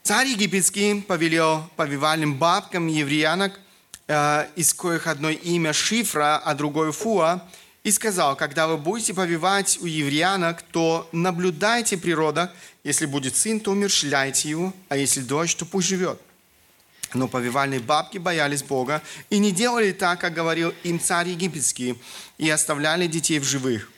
[0.03, 3.61] Царь египетский повелел повивальным бабкам евреянок,
[4.09, 7.42] э, из коих одно имя Шифра, а другое Фуа,
[7.85, 12.51] и сказал, когда вы будете повивать у евреянок, то наблюдайте при родах,
[12.85, 16.20] если будет сын, то умершляйте его, а если дочь, то пусть живет.
[17.14, 22.01] Но повивальные бабки боялись Бога и не делали так, как говорил им царь египетский,
[22.38, 23.90] и оставляли детей в живых.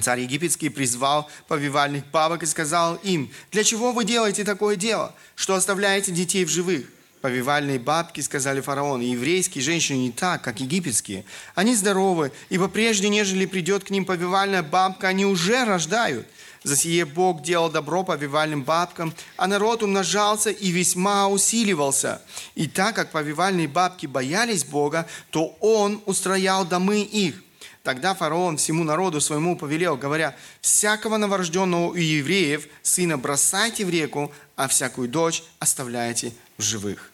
[0.00, 5.54] Царь египетский призвал повивальных бабок и сказал им, «Для чего вы делаете такое дело, что
[5.54, 6.86] оставляете детей в живых?»
[7.20, 11.24] Повивальные бабки сказали фараону, «Еврейские женщины не так, как египетские.
[11.54, 16.26] Они здоровы, ибо прежде, нежели придет к ним повивальная бабка, они уже рождают».
[16.64, 22.22] За сие Бог делал добро повивальным бабкам, а народ умножался и весьма усиливался.
[22.54, 27.42] И так как повивальные бабки боялись Бога, то Он устроял домы их.
[27.82, 34.32] Тогда фараон всему народу своему повелел, говоря, «Всякого новорожденного у евреев сына бросайте в реку,
[34.54, 37.10] а всякую дочь оставляйте в живых».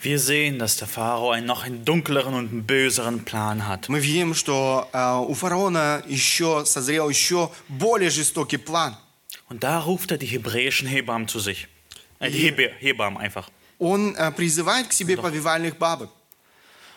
[0.00, 3.88] Wir sehen, dass der Pharao einen noch einen dunkleren und einen böseren Plan hat.
[3.88, 8.96] Мы видим, что э, у фараона еще созрел еще более жестокий план.
[9.48, 11.68] Und da ruft er die hebräischen Hebammen zu sich.
[12.20, 13.50] Äh, die Hebe Hebammen einfach.
[13.78, 16.10] Он э, призывает к себе повивальных бабок.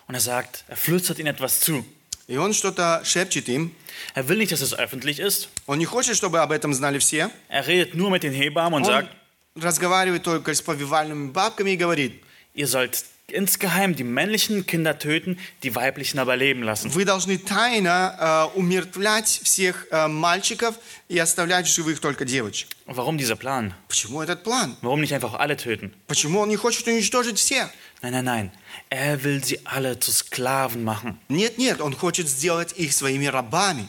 [0.08, 1.86] Und er sagt, er flüstert ihnen etwas zu.
[2.28, 3.76] И он что-то шепчет им.
[4.14, 5.50] Er will nicht, dass es öffentlich ist.
[5.66, 7.32] Он не хочет, чтобы об этом знали все.
[7.50, 9.10] Er redet nur mit den Hebammen und Он sagt,
[9.56, 12.23] разговаривает только с повивальными бабками и говорит,
[12.54, 16.90] ihr sollt insgeheim die männlichen Kinder töten, die weiblichen aber leben lassen.
[16.92, 20.76] вы должны тайно э, умертвлять всех э, мальчиков
[21.08, 22.70] и оставлять в живых только девочек.
[22.86, 23.74] Und warum dieser Plan?
[23.88, 24.76] Почему этот план?
[24.82, 25.94] Warum nicht einfach alle töten?
[26.08, 27.70] Почему он не хочет уничтожить всех?
[28.02, 28.52] Nein, nein, nein.
[28.90, 31.20] Er will sie alle zu Sklaven machen.
[31.30, 33.88] Нет, нет, он хочет сделать их своими рабами.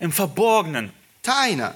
[0.00, 0.92] Im Verborgenen.
[1.22, 1.74] Тайно.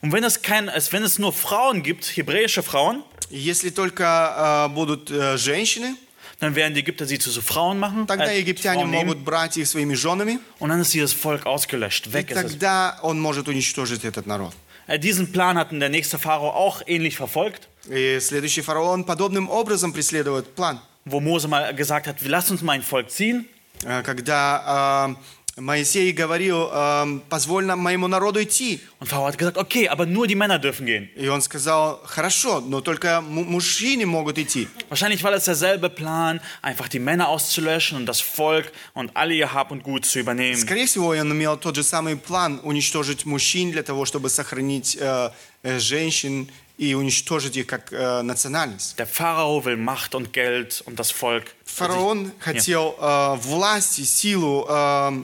[0.00, 4.66] Und wenn es, kein, es, wenn es nur Frauen gibt, hebräische Frauen, И Если только
[4.68, 5.96] э, будут э, женщины,
[6.38, 8.06] dann werden die Ägypter sie zu so Frauen machen.
[8.06, 11.46] тогда äh, египтяне Frauen nehmen, могут брать их своими женами, und dann ist dieses Volk
[11.46, 12.06] ausgelöscht.
[12.08, 12.42] и Weg ist es.
[12.52, 14.52] тогда он может уничтожить этот народ.
[14.86, 19.92] Äh, Diesen Plan hatten der nächste Pharao auch ähnlich verfolgt, И следующий фараон подобным образом
[19.92, 20.78] преследует план.
[21.04, 23.48] wo Mose mal gesagt hat, lass uns mal ein Volk ziehen.
[23.84, 25.14] Э, Когда э,
[25.63, 28.79] Моисей говорил, э, позволь нам моему народу идти.
[28.99, 31.09] Und Pharao hat gesagt, okay, aber nur die Männer dürfen gehen.
[31.15, 34.67] И он сказал, хорошо, но только му- мужчины могут идти.
[34.89, 39.53] Wahrscheinlich war das derselbe Plan, einfach die Männer auszulöschen und das Volk und alle ihr
[39.53, 40.57] Hab und Gut zu übernehmen.
[40.57, 45.29] Скорее всего, он имел тот же самый план уничтожить мужчин для того, чтобы сохранить э,
[45.63, 48.97] женщин и уничтожить их как э, национальность.
[48.97, 51.45] Der Pharao will Macht und Geld und das Volk.
[51.65, 55.21] Фараон хотел э, власть и силу э,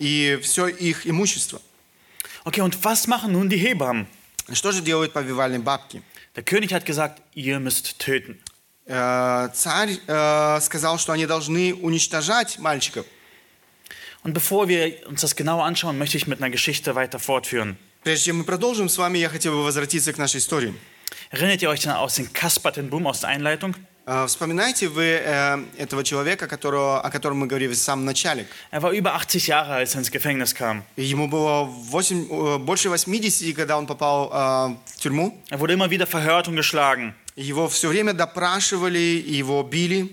[0.00, 1.60] и все их имущество.
[2.44, 4.06] Okay, und was machen nun die Hebammen?
[4.52, 6.02] Что же делают повивальные бабки?
[6.36, 8.38] Der König hat gesagt, ihr müsst töten.
[8.86, 13.04] Э, царь э, сказал, что они должны уничтожать мальчиков.
[14.22, 17.76] Und bevor wir uns das genauer anschauen, möchte ich mit einer Geschichte weiter fortführen.
[18.04, 20.74] Прежде чем мы продолжим с вами, я хотел бы возвратиться к нашей истории.
[21.30, 23.74] Erinnert ihr euch dann aus den Kaspertenboom aus der Einleitung?
[24.13, 28.45] Э, Вспоминаете вы э, этого человека, которого, о котором мы говорили в самом начале?
[28.71, 30.83] Er war über 80 Jahre, als er ins Gefängnis kam.
[30.97, 35.37] Ему было восемь- э, больше 80, когда он попал э, в тюрьму.
[35.49, 37.13] Er wurde immer wieder verhört und geschlagen.
[37.37, 40.09] Его все время допрашивали, его били.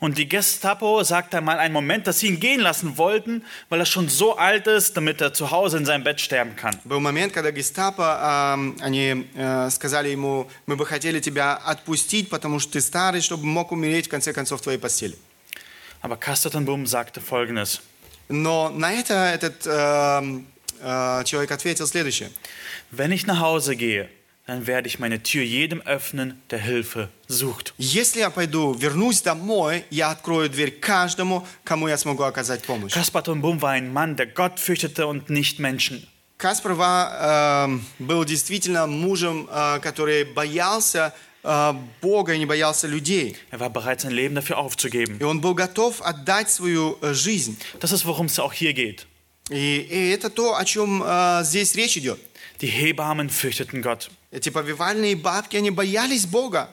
[0.00, 3.86] Und die Gestapo sagt einmal einen Moment, dass sie ihn gehen lassen wollten, weil er
[3.86, 6.78] schon so alt ist, damit er zu Hause in seinem Bett sterben kann.
[6.84, 12.60] Был момент, когда гестапо, э, они э, сказали ему, мы бы хотели тебя отпустить, потому
[12.60, 15.16] что ты старый, чтобы мог умереть в конце концов в твоей постели.
[16.02, 17.80] Aber Kastertenboom sagte folgendes.
[18.28, 20.42] Но на это этот э,
[20.80, 22.30] э, человек ответил следующее.
[22.90, 24.08] Wenn ich nach Hause gehe,
[24.48, 27.72] dann werde ich meine Tür jedem öffnen, der Hilfe sucht.
[27.78, 32.92] Если я пойду, вернусь домой, я открою дверь каждому, кому я смогу оказать помощь.
[32.92, 36.06] Kaspar Boom war ein Mann, der Gott fürchtete und nicht Menschen.
[36.36, 43.36] Каспар Ва, э, был действительно мужем, э, который боялся э, Бога и не боялся людей.
[43.50, 45.18] Er war bereit, sein Leben dafür aufzugeben.
[45.20, 47.56] И он был готов отдать свою э, жизнь.
[47.80, 49.06] Das ist, worum es auch hier geht.
[49.48, 52.18] И, и это то, о чем э, здесь речь идет.
[52.60, 54.10] Die Hebammen fürchteten Gott.
[54.30, 56.68] Эти повивальные бабки, они боялись Бога.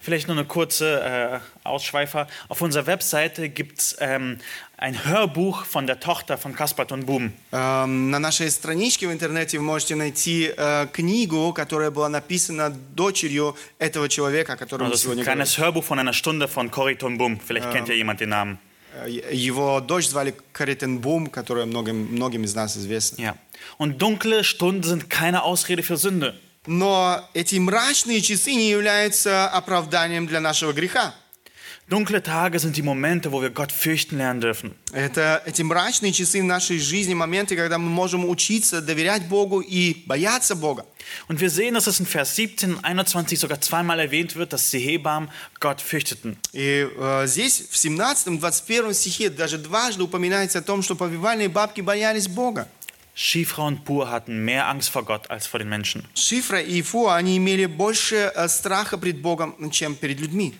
[0.00, 2.26] Vielleicht nur eine kurze äh, Ausschweifer.
[2.48, 4.38] Auf unserer Webseite gibt es ähm,
[4.78, 7.32] ein Hörbuch von der Tochter von Kaspar Boom.
[7.52, 13.56] Эм, На нашей страничке в интернете вы можете найти э, книгу, которая была написана дочерью
[13.78, 15.38] этого человека, о котором мы Also das ist ein сегодня говорим.
[15.44, 17.38] kleines Hörbuch von einer Stunde von Corrie Ten Boom.
[17.40, 18.58] Vielleicht kennt ja jemand den Namen.
[19.04, 23.20] Э, Его дочь звали Каритенбум, которая многим, многим из нас известна.
[23.22, 23.34] Ja.
[23.76, 26.40] Und dunkle Stunden sind keine Ausrede für Sünde.
[26.69, 31.15] Но эти мрачные часы не являются оправданием для нашего греха.
[31.89, 34.75] Dunkle Tage sind die Momente, wo wir Gott fürchten lernen dürfen.
[34.93, 40.03] Это эти мрачные часы в нашей жизни, моменты, когда мы можем учиться доверять Богу и
[40.05, 40.85] бояться Бога.
[41.27, 44.69] Und wir sehen, dass es in Vers 17 und 21 sogar zweimal erwähnt wird, dass
[44.69, 46.37] die Hebammen Gott fürchteten.
[46.53, 52.27] И э, здесь в 17-21 стихе даже дважды упоминается о том, что повивальные бабки боялись
[52.27, 52.67] Бога.
[53.18, 56.04] Schifra und Pur hatten mehr Angst vor Gott als vor den Menschen.
[56.14, 60.54] Шифра и Фуа, они имели больше э, страха пред Богом, чем перед людьми.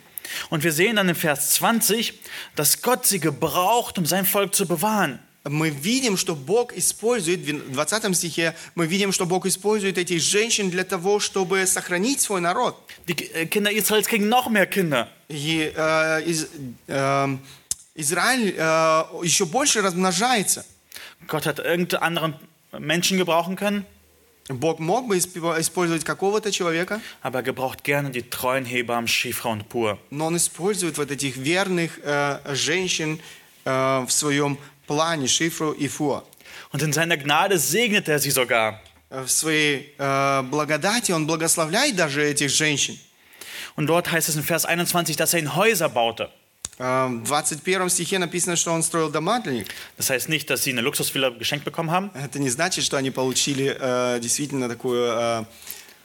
[0.51, 2.15] Und wir sehen dann in Vers 20,
[2.57, 5.19] dass Gott sie gebraucht, um sein Volk zu bewahren.
[5.47, 10.71] Мы видим, что Бог использует, в 20 стихе, мы видим, что Бог использует этих женщин
[10.71, 12.77] для того, чтобы сохранить свой народ.
[13.07, 15.09] Die äh, Kinder Israels kriegen noch mehr Kinder.
[15.29, 16.49] И э, из-
[16.87, 17.37] э,
[17.97, 20.65] Израиль э, еще больше размножается.
[21.27, 22.35] Gott hat irgendeinen anderen
[22.79, 23.85] Menschen gebrauchen können,
[24.49, 29.51] Бог мог бы исп- использовать какого-то человека, aber er gebraucht gerne die treuen Hebammen Schifra
[29.51, 29.97] und Pur.
[30.11, 33.21] но Он использует вот этих верных э, женщин
[33.65, 36.25] э, в своем плане, Шифру и Фуа.
[36.73, 38.81] Und in seiner Gnade segnet er sie sogar.
[39.09, 42.99] Э, В своей э, благодати Он благословляет даже этих женщин.
[43.77, 46.31] Und dort heißt es in Vers 21, dass er ihnen Häuser baute.
[46.79, 49.67] Э, В 21 стихе написано, что Он строил дома для них.
[49.97, 53.11] Das heißt nicht, dass sie eine Luxusvilla geschenkt bekommen haben, Это не значит, что они
[53.11, 55.45] получили э, действительно такую э,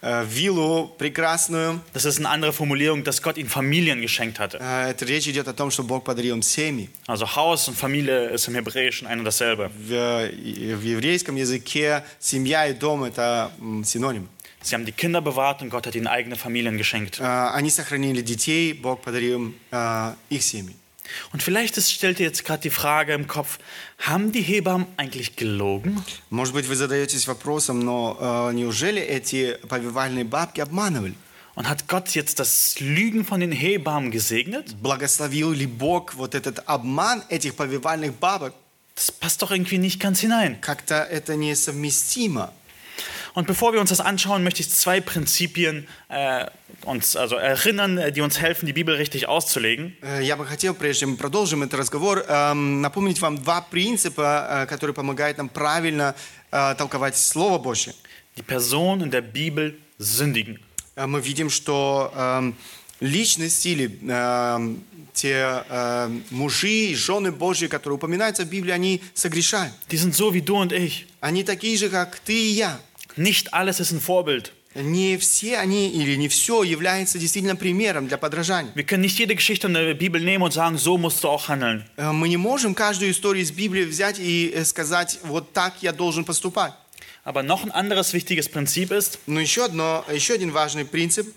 [0.04, 1.82] э, виллу прекрасную.
[1.96, 4.60] das ist eine andere Formulierung, dass Gott ihnen Familien geschenkt hatte.
[4.62, 6.90] Э, Это речь идет о том, что Бог pодарил им семьи.
[7.08, 9.72] Also Haus und Familie ist im Hebräischen ein und dasselbe.
[9.76, 14.28] В, э, в еврейском языке семья и дом – это м, синонимы.
[14.64, 17.20] Sie haben die Kinder bewahrt und Gott hat ihnen eigene Familien geschenkt.
[17.20, 20.76] Э, Они сохранили детей, Бог подарил им э, их семьи.
[21.34, 23.58] Und vielleicht ist, stellt ihr jetzt gerade die Frage im Kopf,
[23.98, 26.04] haben die Hebammen eigentlich gelogen?
[26.30, 31.16] Может быть, вы задаетесь вопросом, но э, неужели эти повивальные бабки обманывали?
[31.56, 34.76] Und hat Gott jetzt das Lügen von den Hebammen gesegnet?
[34.82, 38.54] Благословил ли Бог вот этот обман этих повивальных бабок?
[38.96, 40.60] Das passt doch irgendwie nicht ganz hinein.
[40.62, 42.54] Как-то это несовместимо.
[43.34, 46.46] Und bevor wir uns das anschauen, möchte ich zwei Prinzipien äh,
[46.84, 49.96] uns also erinnern, äh, die uns helfen, die Bibel richtig auszulegen.
[50.02, 54.64] Э, Я бы хотел, прежде чем мы продолжим этот разговор, эм, напомнить вам два принципа,
[54.64, 56.16] э, которые помогают нам правильно
[56.52, 57.94] э, толковать Слово Божье.
[58.38, 60.60] Die Personen in der Bibel sündigen.
[60.96, 62.56] Э, Мы видим, что эм,
[63.00, 69.74] личности или эм, те э, мужи и жены Божьи, которые упоминаются в Библии, они согрешают.
[69.90, 71.08] Die sind so wie du und ich.
[71.22, 72.80] Они такие же, как ты и я.
[73.16, 74.52] Nicht alles ist ein Vorbild.
[74.76, 78.72] Не все они или не все является действительно примером для подражания.
[78.76, 81.48] Wir können nicht jede Geschichte in der Bibel nehmen und sagen, so musst du auch
[81.50, 81.84] handeln.
[81.98, 85.92] Э, Мы не можем каждую историю из Библии взять и э, сказать, вот так я
[85.92, 86.74] должен поступать.
[87.26, 91.28] Aber noch ein anderes wichtiges Prinzip ist, Но еще, одно, еще один важный принцип.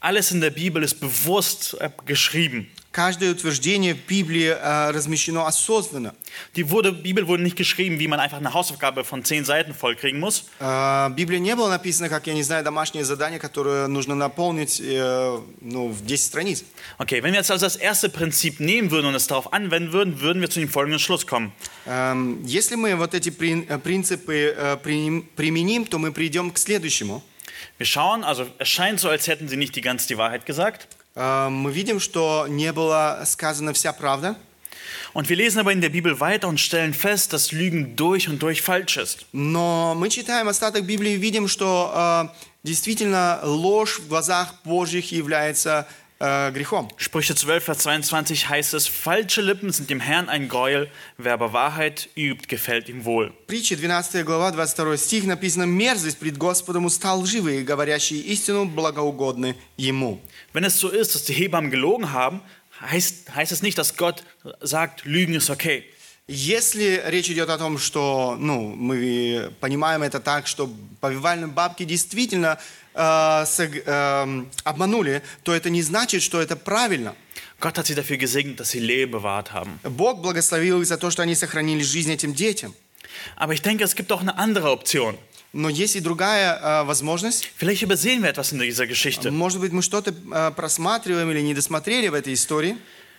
[0.00, 2.68] alles in der Bibel ist bewusst äh, geschrieben.
[2.94, 6.14] каждое утверждение в Библии э, размещено осознанно.
[6.56, 10.18] Die wurde, Bibel wurde nicht geschrieben, wie man einfach eine Hausaufgabe von zehn Seiten vollkriegen
[10.20, 14.14] muss, Э, В Библии не было написано, как, я не знаю, домашнее задание, которое нужно
[14.14, 16.64] наполнить э, ну, в 10 страниц.
[16.98, 20.20] Okay, wenn wir jetzt also das erste Prinzip nehmen würden und es darauf anwenden würden,
[20.20, 21.52] würden wir zu dem folgenden Schluss kommen.
[21.86, 26.58] Эм, Если мы вот эти прин- э, принципы э, приним- применим, то мы придем к
[26.58, 27.22] следующему.
[27.78, 30.88] Wir schauen, also es scheint so, als hätten sie nicht die ganz die Wahrheit gesagt.
[31.15, 34.35] Э, Мы видим, что не было сказана вся правда,
[35.13, 38.41] Und wir lesen aber in der Bibel weiter und stellen fest, dass Lügen durch und
[38.43, 39.25] durch falsch ist.
[39.31, 45.87] но мы читаем остаток Библии и видим, что э, действительно ложь в глазах Божьих является
[46.19, 46.89] э, грехом.
[46.97, 51.53] Sprüche 12, Vers 22 heißt es, falsche Lippen sind dem Herrn ein Gräuel, wer aber
[51.53, 53.31] Wahrheit übt, gefällt ihm wohl.
[53.47, 60.19] Притча 12 глава, 22 стих написано «Мерзость пред Господом уста лживые, говорящие истину благоугодны Ему».
[60.54, 62.40] Wenn es so ist, dass die Hebammen gelogen haben,
[62.80, 64.24] heißt, heißt es nicht, dass Gott
[64.60, 65.84] sagt, Lügen ist okay.
[66.26, 70.70] Если речь идет о том, что ну, мы понимаем это так, что
[71.00, 72.56] повивальные бабки действительно
[72.94, 72.98] э,
[73.46, 77.16] сог- эм, обманули, то это не значит, что это правильно.
[77.60, 79.80] Gott hat sie dafür gesegnet, dass sie Leben bewahrt haben.
[79.82, 82.74] Бог благословил их за то, что они сохранили жизнь этим детям.
[83.36, 85.18] Aber ich denke, es gibt auch eine andere Option.
[85.54, 87.50] Но есть и другая э, возможность.
[87.56, 89.30] Vielleicht übersehen wir etwas in dieser Geschichte.
[89.30, 92.76] Может быть, мы что-то э, просматриваем или не досмотрели в этой истории.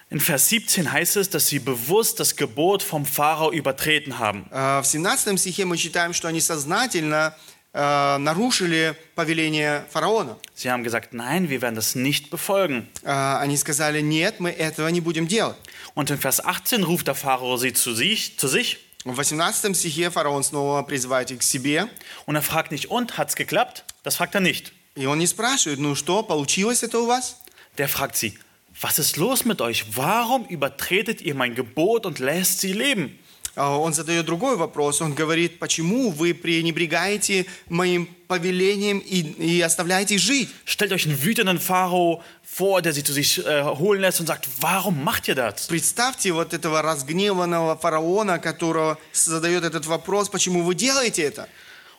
[0.09, 4.45] In Vers 17 heißt es, dass sie bewusst das Gebot vom Pharao übertreten haben.
[4.51, 7.35] Э, В 17 стихе мы читаем, что они сознательно
[7.73, 10.37] э, нарушили повеление фараона.
[10.55, 12.87] Sie haben gesagt, nein, wir werden das nicht befolgen.
[13.03, 15.57] Э, Они сказали, нет, мы этого не будем делать.
[15.95, 20.11] Und in Vers 18 ruft der Pharao sie zu sich, zu sich В 18 стихе
[20.11, 21.89] фараон снова призывает их к себе.
[22.25, 23.83] und er fragt nicht, und, hat's geklappt?
[24.03, 24.73] Das fragt er nicht.
[24.95, 27.37] И он не спрашивает, ну что, получилось это у вас?
[27.77, 28.37] Der fragt sie,
[28.79, 29.85] was ist los mit euch?
[29.95, 33.17] Warum übertretet ihr mein Gebot und lässt sie leben?
[33.56, 35.00] А Он задает другой вопрос.
[35.00, 40.50] Он говорит, почему вы пренебрегаете моим повелением и, и оставляете жить?
[40.66, 44.46] Stellt euch einen wütenden Pharao vor, der sie zu sich äh, holen lässt und sagt,
[44.60, 45.66] warum macht ihr das?
[45.68, 51.48] Представьте вот этого разгневанного фараона, которого задает этот вопрос, почему вы делаете это?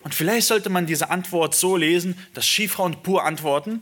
[0.03, 3.81] Und vielleicht sollte man diese Antwort so lesen, dass Schifra und Pur antworten,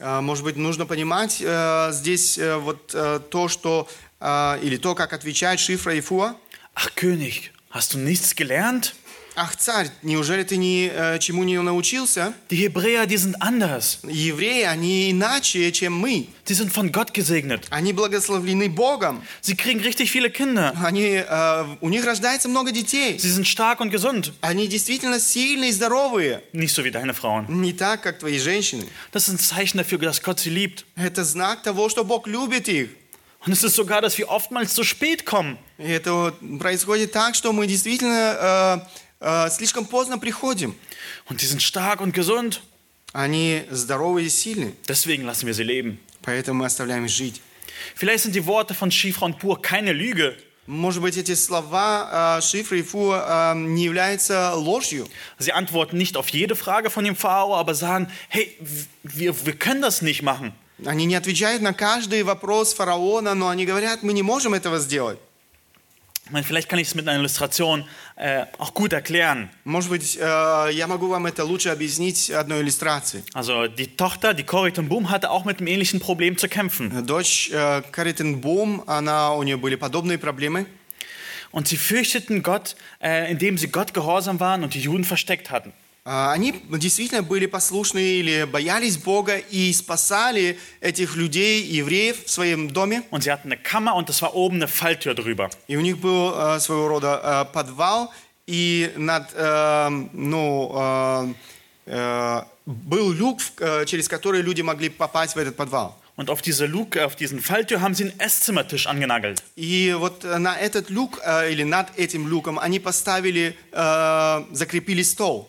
[0.00, 3.88] А, Может быть, нужно понимать э, здесь э, вот э, то, что
[4.20, 6.36] э, или то, как отвечает Шифра и Фуа.
[6.77, 8.95] ach König, hast du nichts gelernt?
[9.35, 12.35] Ах, царь, неужели ты ни, э, чему не научился?
[12.51, 13.99] Die Hebräer, die sind anders.
[14.03, 16.27] Евреи, они иначе, чем мы.
[16.45, 17.65] Sie sind von Gott gesegnet.
[17.71, 19.23] Они благословлены Богом.
[19.41, 20.73] Sie kriegen richtig viele Kinder.
[20.83, 23.17] Они, э, у них рождается много детей.
[23.17, 24.33] Sie sind stark und gesund.
[24.41, 26.43] Они действительно сильные и здоровые.
[26.51, 27.47] Nicht so wie deine Frauen.
[27.49, 28.85] Не так, как твои женщины.
[29.11, 30.85] Das ist ein Zeichen dafür, dass Gott sie liebt.
[30.95, 32.89] Это знак того, что Бог любит их.
[33.45, 35.57] Und es ist sogar, dass wir oftmals zu spät kommen.
[35.77, 38.85] И это вот происходит так, что мы действительно
[39.19, 40.75] э, э, слишком поздно приходим.
[41.29, 42.61] Und die sind stark und gesund.
[43.11, 44.73] Они здоровые и сильные.
[44.87, 45.99] Deswegen lassen wir sie leben.
[46.21, 47.41] Поэтому мы оставляем их жить.
[47.95, 50.37] Vielleicht sind die Worte von Schifra und Pur keine Lüge.
[50.65, 55.09] Может быть, эти слова э, шифры и фу э, не являются ложью.
[55.37, 58.57] Sie antworten nicht auf jede Frage von dem Pharao, aber sagen, hey,
[59.03, 60.53] wir, wir können das nicht machen.
[60.85, 65.19] Они не отвечают на каждый вопрос фараона, но они говорят, мы не можем этого сделать.
[66.25, 67.83] Ich meine, vielleicht kann ich es mit einer Illustration
[68.15, 69.49] äh, auch gut erklären.
[69.65, 73.25] Может быть, э, я могу вам это лучше объяснить одной иллюстрацией.
[73.33, 77.05] Also die Tochter, die Corrie ten Boom, hatte auch mit einem ähnlichen Problem zu kämpfen.
[77.05, 80.65] Дочь э, Каритенбум, она, у нее были подобные проблемы.
[81.51, 85.73] Und sie fürchteten Gott, äh, indem sie Gott gehorsam waren und die Juden versteckt hatten.
[86.10, 92.70] А, Они действительно были послушны или боялись Бога и спасали этих людей, евреев, в своем
[92.70, 93.02] доме.
[93.10, 95.50] Und sie hatten eine Kammer und es war oben eine Falltür drüber.
[95.66, 98.10] И у них был э, своего рода э, подвал,
[98.46, 101.34] и над, э, ну,
[101.84, 103.40] э, был люк,
[103.84, 105.94] через который люди могли попасть в этот подвал.
[106.16, 109.42] Und auf diese Luke, auf diesen Falltür haben sie einen Esszimmertisch angenagelt.
[109.56, 115.48] И вот на этот люк, или над этим люком, они поставили, закрепили стол.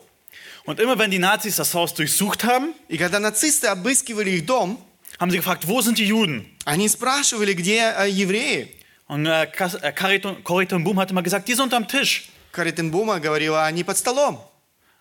[0.68, 4.78] Und immer wenn die Nazis das Haus durchsucht haben, И когда нацисты обыскивали их дом,
[5.20, 6.47] haben sie gefragt, wo sind die Juden?
[6.64, 8.68] они спрашивали, где э, евреи.
[9.07, 11.87] Und äh, Kas- äh, Corrie ten- Corrie ten Boom hat immer gesagt, die sind unterm
[11.87, 12.28] Tisch.
[12.53, 14.39] Каритенбума говорила, они под столом.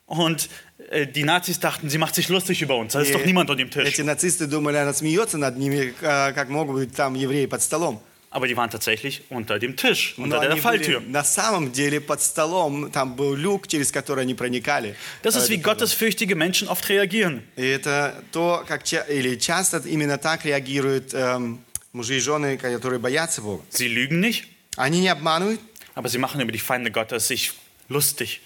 [0.05, 0.49] Und
[0.89, 2.93] äh, die Nazis dachten, sie macht sich lustig über uns.
[2.93, 3.87] Da ist И doch niemand unter dem Tisch.
[3.87, 8.01] Эти нацисты думали, она смеется над ними, э, как могут быть там евреи под столом.
[8.31, 11.01] Aber die waren tatsächlich unter dem Tisch, Но unter der они были Falltür.
[11.01, 14.95] на самом деле под столом, там был люк, через который они проникали.
[15.21, 17.43] Das ist, wie gottesfürchtige Menschen oft reagieren.
[17.55, 21.63] И это то, как ча- или часто именно так реагируют эм,
[21.93, 23.61] Мужи и жены, которые боятся Бога.
[23.69, 24.45] Sie lügen nicht,
[24.77, 25.59] Они не обманывают,
[25.93, 27.51] aber sie machen über die Feinde Gottes sich
[27.87, 28.41] lustig.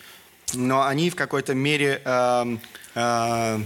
[0.54, 2.60] но они в какой-то мере эм,
[2.94, 3.60] э,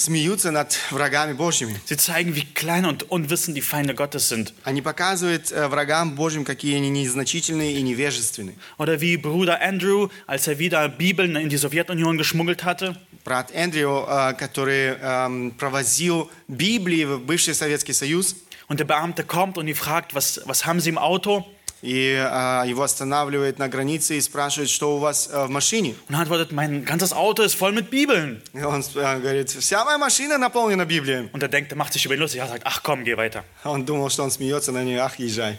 [0.00, 1.78] смеются над врагами Божьими.
[1.86, 4.52] Sie zeigen, wie klein und unwissend die Feinde Gottes sind.
[4.64, 8.56] Они показывают э, врагам Божьим, какие они незначительные и невежественные.
[8.78, 12.96] Oder wie Bruder Andrew, als er wieder Bibeln in die Sowjetunion geschmuggelt hatte.
[13.24, 18.36] Брат Эндрю, э, который эм, провозил Библии в бывший Советский Союз,
[18.68, 21.46] Und der Beamte kommt und die fragt, was, was haben Sie im Auto?
[21.82, 25.94] и э, его останавливает на границе и спрашивает, что у вас э, в машине.
[26.08, 28.42] Und er antwortet, mein ganzes Auto ist voll mit Bibeln.
[28.54, 31.28] И он э, говорит, вся моя машина наполнена Библией.
[31.32, 32.40] Und er denkt, er macht sich über ihn lustig.
[32.40, 33.44] Er sagt, ach komm, geh weiter.
[33.64, 35.58] Он думал, что он смеется на нее, ах, езжай.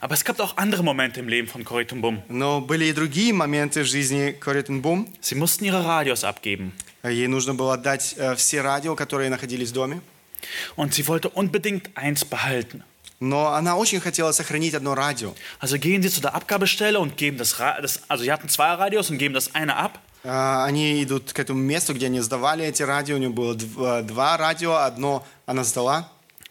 [0.00, 2.22] Aber es gab auch andere Momente im Leben von Corrie ten Boom.
[2.28, 5.12] Но были и другие моменты в жизни Коритен Бум.
[5.20, 6.72] Sie mussten ihre Radios abgeben.
[7.02, 10.00] Ей нужно было отдать э, все радио, которые находились в доме.
[10.76, 12.84] Und sie wollte unbedingt eins behalten.
[13.20, 15.34] Но она очень хотела сохранить одно радио.
[15.60, 18.72] Also gehen sie zu der Abgabestelle und geben das, Ra das also sie hatten zwei
[18.74, 19.98] Radios und geben das eine ab.
[20.24, 23.16] Э, Они идут к этому месту, где они сдавали эти радио.
[23.16, 26.08] У нее было дв- э, два радио, одно она сдала.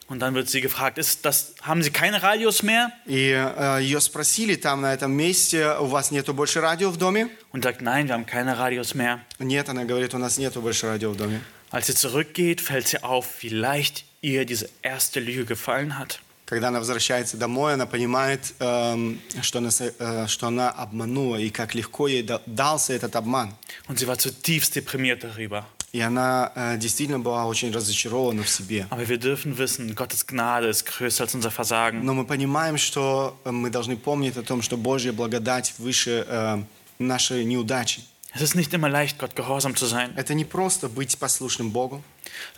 [0.08, 2.92] Und dann wird sie gefragt, ist das, haben Sie keine Radios mehr?
[3.06, 7.30] И э, ее спросили там на этом месте, у вас нету больше радио в доме?
[7.54, 9.20] Und sagt, nein, wir haben keine Radios mehr.
[9.40, 11.42] Нет, она говорит, у нас нету больше радио в доме.
[11.72, 16.20] Als sie zurückgeht, fällt sie auf, wie leicht ihr diese erste Lüge gefallen hat.
[16.47, 21.75] Когда она возвращается домой, она понимает, эм, что, она, э, что она обманула и как
[21.75, 23.55] легко ей да- дался этот обман.
[23.89, 25.65] Und sie war zutiefst deprimiert darüber.
[25.93, 28.87] И она э, действительно была очень разочарована в себе.
[28.91, 32.03] Aber wir dürfen wissen, Gottes Gnade ist größer als unser Versagen.
[32.03, 36.63] Но мы понимаем, что э, мы должны помнить о том, что Божья благодать выше э,
[36.99, 38.03] нашей неудачи.
[38.37, 40.13] Es ist nicht immer leicht, Gott gehorsam zu sein.
[40.17, 42.03] Это не просто быть послушным Богу.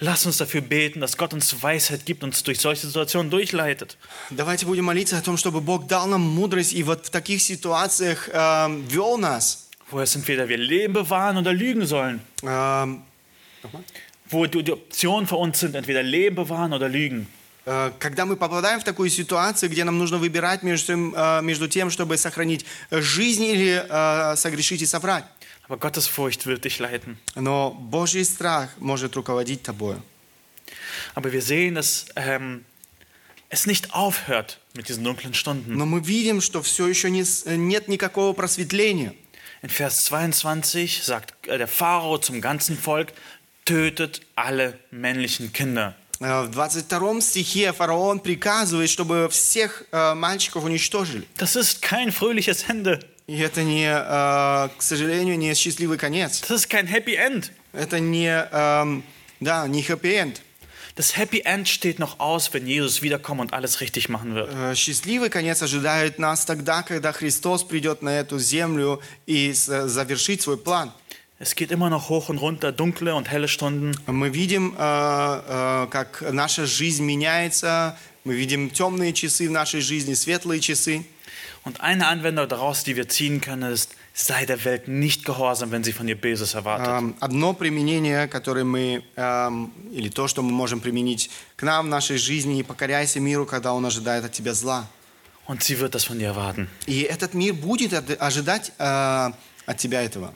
[0.00, 3.98] Lass uns dafür beten, dass Gott uns Weisheit gibt und uns durch solche Situationen durchleitet.
[4.30, 8.30] Давайте будем молиться о том, чтобы Бог дал нам мудрость и вот в таких ситуациях
[8.32, 9.68] э, вел нас.
[9.90, 12.20] Wo es entweder wir Leben bewahren oder lügen sollen.
[12.42, 13.02] Эм,
[14.30, 17.28] Wo die Optionen für uns sind, entweder Leben bewahren oder lügen.
[17.66, 21.90] Э, Когда мы попадаем в такую ситуацию, где нам нужно выбирать между э, между тем
[21.90, 25.24] чтобы сохранить жизнь или э, согрешить и соврать.
[25.65, 27.17] Aber Gottes Furcht wird dich leiten.
[27.35, 29.95] Но Божий страх может руководить тобой.
[31.15, 32.65] Aber wir sehen, dass ähm,
[33.49, 35.75] es nicht aufhört mit diesen dunklen Stunden.
[35.77, 39.13] Но мы видим, что все еще не с- нет никакого просветления.
[39.61, 43.13] In Vers 22 sagt äh, der Pharao zum ganzen Volk,
[43.65, 45.95] tötet alle männlichen Kinder.
[46.19, 51.27] Э, В 22 стихе фараон приказывает, чтобы всех э, мальчиков уничтожили.
[51.37, 52.99] Das ist kein fröhliches Ende.
[53.26, 56.42] И это не, э, к сожалению, не счастливый конец.
[56.48, 57.50] Das ist kein Happy End.
[57.72, 59.02] Это не, эм,
[59.40, 60.40] да, не хэппи-энд.
[60.96, 64.48] Das Happy End steht noch aus, wenn Jesus wiederkommt und alles richtig machen wird.
[64.54, 70.40] Э, Счастливый конец ожидает нас тогда, когда Христос придет на эту землю и с- завершит
[70.42, 70.92] свой план.
[71.38, 73.92] Es geht immer noch hoch und runter, dunkle und helle Stunden.
[74.06, 80.14] Мы видим, э, э, как наша жизнь меняется, мы видим темные часы в нашей жизни,
[80.14, 81.04] светлые часы.
[81.65, 85.83] Und eine Anwendung daraus, die wir ziehen können, ist, sei der Welt nicht gehorsam, wenn
[85.83, 86.87] sie von dir Böses erwartet.
[86.87, 91.89] Эм, Одно применение, которое мы, эм, или то, что мы можем применить к нам в
[91.89, 94.87] нашей жизни, не покоряйся миру, когда он ожидает от тебя зла.
[95.47, 96.67] Und sie wird das von dir erwarten.
[96.87, 99.31] И этот мир будет от- ожидать э,
[99.65, 100.33] от тебя этого.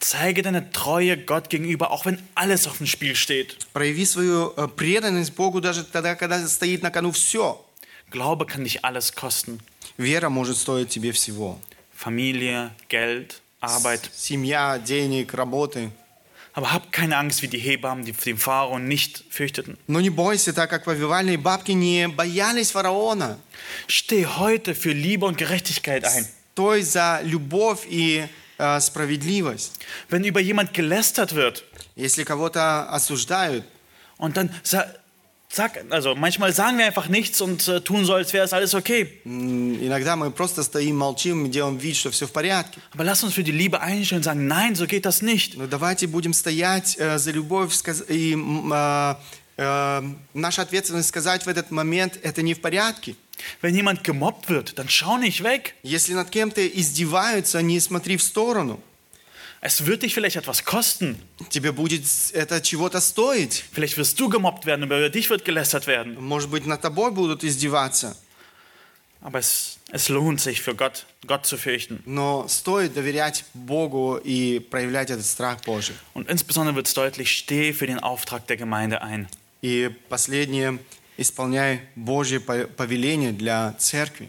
[0.00, 3.56] Zeige deine Treue Gott gegenüber, auch wenn alles auf dem Spiel steht.
[3.72, 7.64] Прояви свою э, преданность Богу даже тогда, когда стоит на кону все.
[8.10, 9.60] Glaube kann dich alles kosten.
[9.98, 11.58] Вера может стоить тебе всего.
[11.96, 14.10] Familie, Geld, Arbeit.
[14.14, 15.90] Семья, денег, работы.
[16.52, 19.76] Aber hab keine Angst wie die Hebammen, die den Pharao nicht fürchteten.
[19.88, 23.38] Но не бойся, так как повивальные бабки не боялись фараона.
[23.88, 26.26] Steh heute für Liebe und Gerechtigkeit ein.
[26.52, 28.26] Стой за любовь и
[28.58, 29.80] э, справедливость.
[30.08, 31.64] Wenn über jemand gelästert wird
[31.96, 33.64] Если кого-то осуждают,
[34.18, 34.50] und dann
[35.48, 38.52] sa sag, also manchmal sagen wir einfach nichts und äh, tun so, als wäre es
[38.52, 39.20] alles okay.
[39.24, 42.80] м, иногда мы просто стоим, молчим, делаем вид, что все в порядке.
[42.92, 45.56] Aber lass uns für die Liebe einstellen und sagen, nein, so geht das nicht.
[45.56, 49.14] Но давайте будем стоять э, за любовь сказ- и м, э,
[49.58, 50.02] э,
[50.32, 53.14] наша ответственность сказать в этот момент, это не в порядке.
[53.62, 55.74] Wenn jemand gemobbt wird, dann schau nicht weg.
[55.82, 58.80] Если над кем-то издеваются, не смотри в сторону.
[59.60, 61.18] Es wird dich vielleicht etwas kosten.
[61.48, 63.64] Тебе будет это чего-то стоить.
[63.72, 66.16] Vielleicht wirst du gemobbt werden, über dich wird gelästert werden.
[66.22, 68.16] Может быть, над тобой будут издеваться.
[69.22, 72.02] Aber es, es lohnt sich für Gott, Gott zu fürchten.
[72.04, 75.94] Но стоит доверять Богу и проявлять этот страх Божий.
[76.12, 79.26] Und insbesondere wird es deutlich, steh für den Auftrag der Gemeinde ein.
[79.62, 80.78] И последнее,
[81.16, 84.28] исполняй Божье по- повеление для церкви.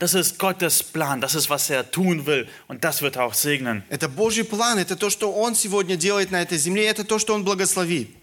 [0.00, 3.32] Das ist Gottes Plan, das ist, was er tun will und das wird er auch
[3.34, 3.82] segnen.
[3.88, 7.32] Это Божий план, это то, что Он сегодня делает на этой земле, это то, что
[7.34, 8.14] Он благословит.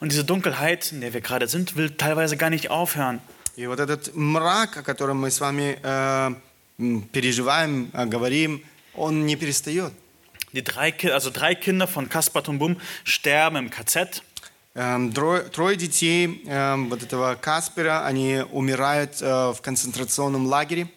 [0.00, 3.20] Und diese Dunkelheit, in der wir gerade sind, will teilweise gar nicht aufhören.
[3.56, 6.34] И вот этот мрак, о котором мы с вами э,
[6.78, 8.62] м, переживаем, э, говорим,
[8.94, 9.92] он не перестает.
[10.52, 14.22] Die drei, Ki- also drei Kinder von Kaspar Tumbum sterben im KZ.
[14.75, 20.87] Эм, Трое детей эм, вот этого Каспера, они умирают э, в концентрационном лагере.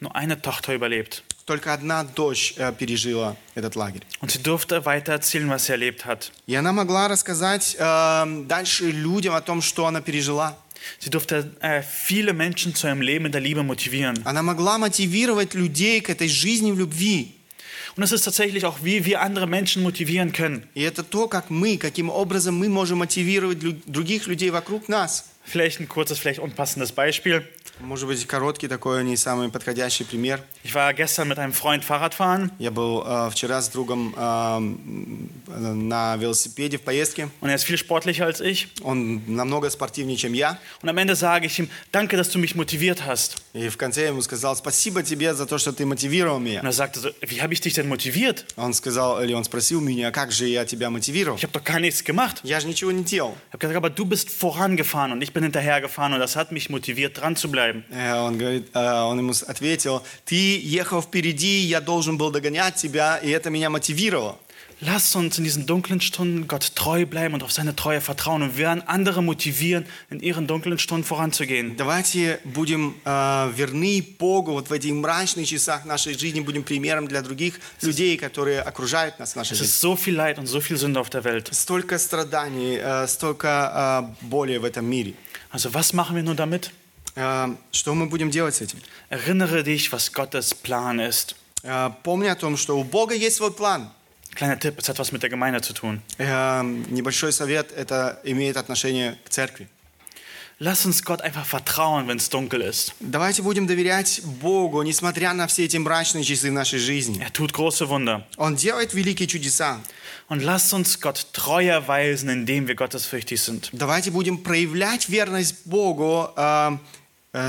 [0.00, 1.22] Nur eine Tochter überlebt.
[1.44, 4.02] Только одна дочь э, пережила этот лагерь.
[4.20, 6.32] Und sie durfte weiter erzählen, was sie erlebt hat.
[6.46, 10.56] И она могла рассказать эм, дальше людям о том, что она пережила.
[10.98, 14.20] Sie durfte äh, viele Menschen zu einem Leben in der Liebe motivieren.
[14.24, 17.36] Она могла мотивировать людей к этой жизни в любви.
[17.95, 20.67] Und es ist tatsächlich auch, wie wir andere Menschen motivieren können.
[20.73, 25.25] И это то, как мы, каким образом мы можем мотивировать лю- других людей вокруг нас.
[25.45, 27.47] Vielleicht ein kurzes, vielleicht unpassendes Beispiel.
[27.82, 30.40] Может быть, короткий такой, не самый подходящий пример.
[30.62, 35.30] Ich war gestern mit einem Freund Fahrradfahren Я был э, вчера с другом э, м,
[35.88, 37.30] на велосипеде в поездке.
[37.40, 38.68] und er ist viel sportlicher als ich.
[38.82, 40.58] Он намного спортивнее, чем я.
[40.82, 43.38] Und am Ende sage ich ihm, danke, dass du mich motiviert hast.
[43.54, 46.60] И в конце я ему сказал, спасибо тебе за то, что ты мотивировал меня.
[46.60, 48.44] Und er sagte so, wie habe ich dich denn motiviert?
[48.56, 51.38] Он сказал, или он спросил меня, как же я тебя мотивировал?
[51.38, 52.40] Ich habe doch gar nichts gemacht.
[52.44, 53.34] Я же ничего не делал.
[53.48, 56.68] Ich habe gesagt, aber du bist vorangefahren und ich bin hinterhergefahren und das hat mich
[56.68, 57.69] motiviert, dran zu bleiben.
[57.90, 63.18] Э, Он говорит, э, он ему ответил, ты ехал впереди, я должен был догонять тебя,
[63.18, 64.36] и это меня мотивировало.
[64.82, 68.56] Lass uns in diesen dunklen Stunden Gott treu bleiben und auf seine Treue vertrauen und
[68.56, 71.76] werden andere motivieren, in ihren dunklen Stunden voranzugehen.
[71.76, 77.20] Давайте будем э, верны Богу вот в этих мрачных часах нашей жизни, будем примером для
[77.20, 79.66] других людей, которые окружают нас в нашей Es жизни.
[79.66, 81.50] ist so viel Leid und so viel Sünde auf der Welt.
[81.52, 85.12] Столько страданий, э, столько э, боли в этом мире.
[85.52, 86.70] Also was machen wir nun damit?
[87.16, 88.78] Э, Что мы будем делать с этим?
[89.10, 91.34] Erinnere dich, was Gottes Plan ist.
[91.62, 93.90] Э, Помни о том, что у Бога есть свой план.
[94.34, 96.00] Kleiner Tipp, es hat was mit der Gemeinde zu tun.
[96.18, 99.68] Э, Небольшой совет, это имеет отношение к церкви.
[100.62, 102.92] Lass uns Gott einfach vertrauen, wenn es dunkel ist.
[103.00, 107.18] Давайте будем доверять Богу, несмотря на все эти мрачные часы в нашей жизни.
[107.24, 108.24] Er tut große Wunder.
[108.36, 109.80] Он делает великие чудеса.
[110.28, 113.70] Und lasst uns Gott treu erweisen, indem wir gottesfürchtig sind.
[113.72, 116.76] Давайте будем проявлять верность Богу, э,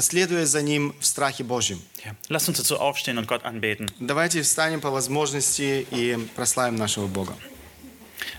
[0.01, 1.81] следуя за Ним в страхе Божьем.
[2.05, 2.15] Ja.
[2.29, 3.89] Lasst uns dazu aufstehen und Gott anbeten.
[3.99, 7.35] Давайте встанем по возможности и прославим нашего Бога.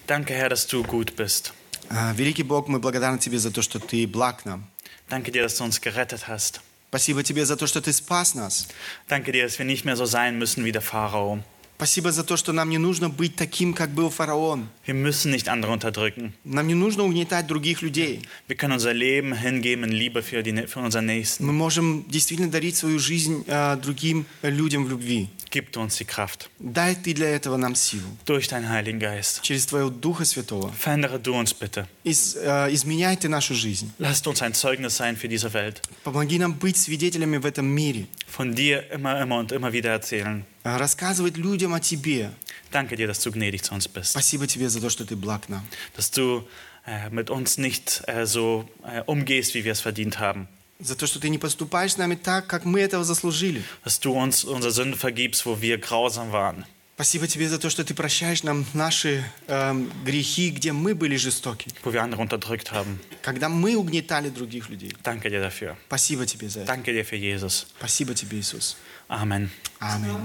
[0.07, 1.53] Danke, Herr, dass du gut bist.
[1.90, 4.68] Э, Великий Бог, мы благодарны Тебе за то, что Ты благ нам.
[5.09, 6.61] Danke dir, dass du uns gerettet hast.
[6.88, 8.68] Спасибо Тебе за то, что Ты спас нас.
[9.09, 11.43] Danke dir, dass wir nicht mehr so sein müssen wie der Pharao.
[11.83, 14.68] Спасибо за то, что нам не нужно быть таким, как был фараон.
[14.87, 16.33] Wir müssen nicht andere unterdrücken.
[16.45, 18.22] Нам не нужно угнетать других людей.
[18.47, 21.45] Wir können unser Leben hingeben in Liebe für, die, für unseren Nächsten.
[21.45, 25.28] Мы можем действительно дарить свою жизнь э, другим людям в любви.
[25.51, 26.49] Gib uns die Kraft.
[26.60, 28.05] Дай Ты для этого нам силу.
[28.26, 29.41] Durch deinen Heiligen Geist.
[29.43, 30.72] Через Твоего Духа Святого.
[30.74, 31.88] Verändere du uns bitte.
[32.03, 33.91] Из- э, изменяй Ты нашу жизнь.
[33.97, 35.82] Lasst uns ein Zeugnis sein für diese Welt.
[36.03, 38.08] Помоги нам быть свидетелями в этом мире.
[38.28, 40.45] Von dir immer, immer und immer wieder erzählen.
[40.64, 42.32] Э, Рассказывать людям о Тебе.
[42.72, 44.12] Danke dir, dass du gnädig zu uns bist.
[44.12, 45.66] Спасибо Тебе за то, что Ты благ нам.
[45.95, 46.45] Dass du
[46.86, 50.49] äh, mit uns nicht äh, so äh, umgehst, wie wir es verdient haben.
[50.81, 53.62] За то, что Ты не поступаешь с нами так, как мы этого заслужили.
[53.85, 56.64] Dass du uns unsere Sünde vergibst, wo wir grausam waren.
[56.95, 61.68] Спасибо Тебе за то, что Ты прощаешь нам наши эм, грехи, где мы были жестоки.
[61.83, 63.01] Wo wir andere unterdrückt haben.
[63.23, 64.93] Когда мы угнетали других людей.
[65.03, 65.77] Danke dir dafür.
[65.87, 66.66] Спасибо Тебе за это.
[66.66, 67.66] Danke dir für Jesus.
[67.79, 68.77] Спасибо Тебе, Иисус.
[69.09, 69.51] Amen.
[69.79, 70.16] Аминь.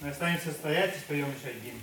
[0.00, 1.74] Мы останемся стоять и споем еще один.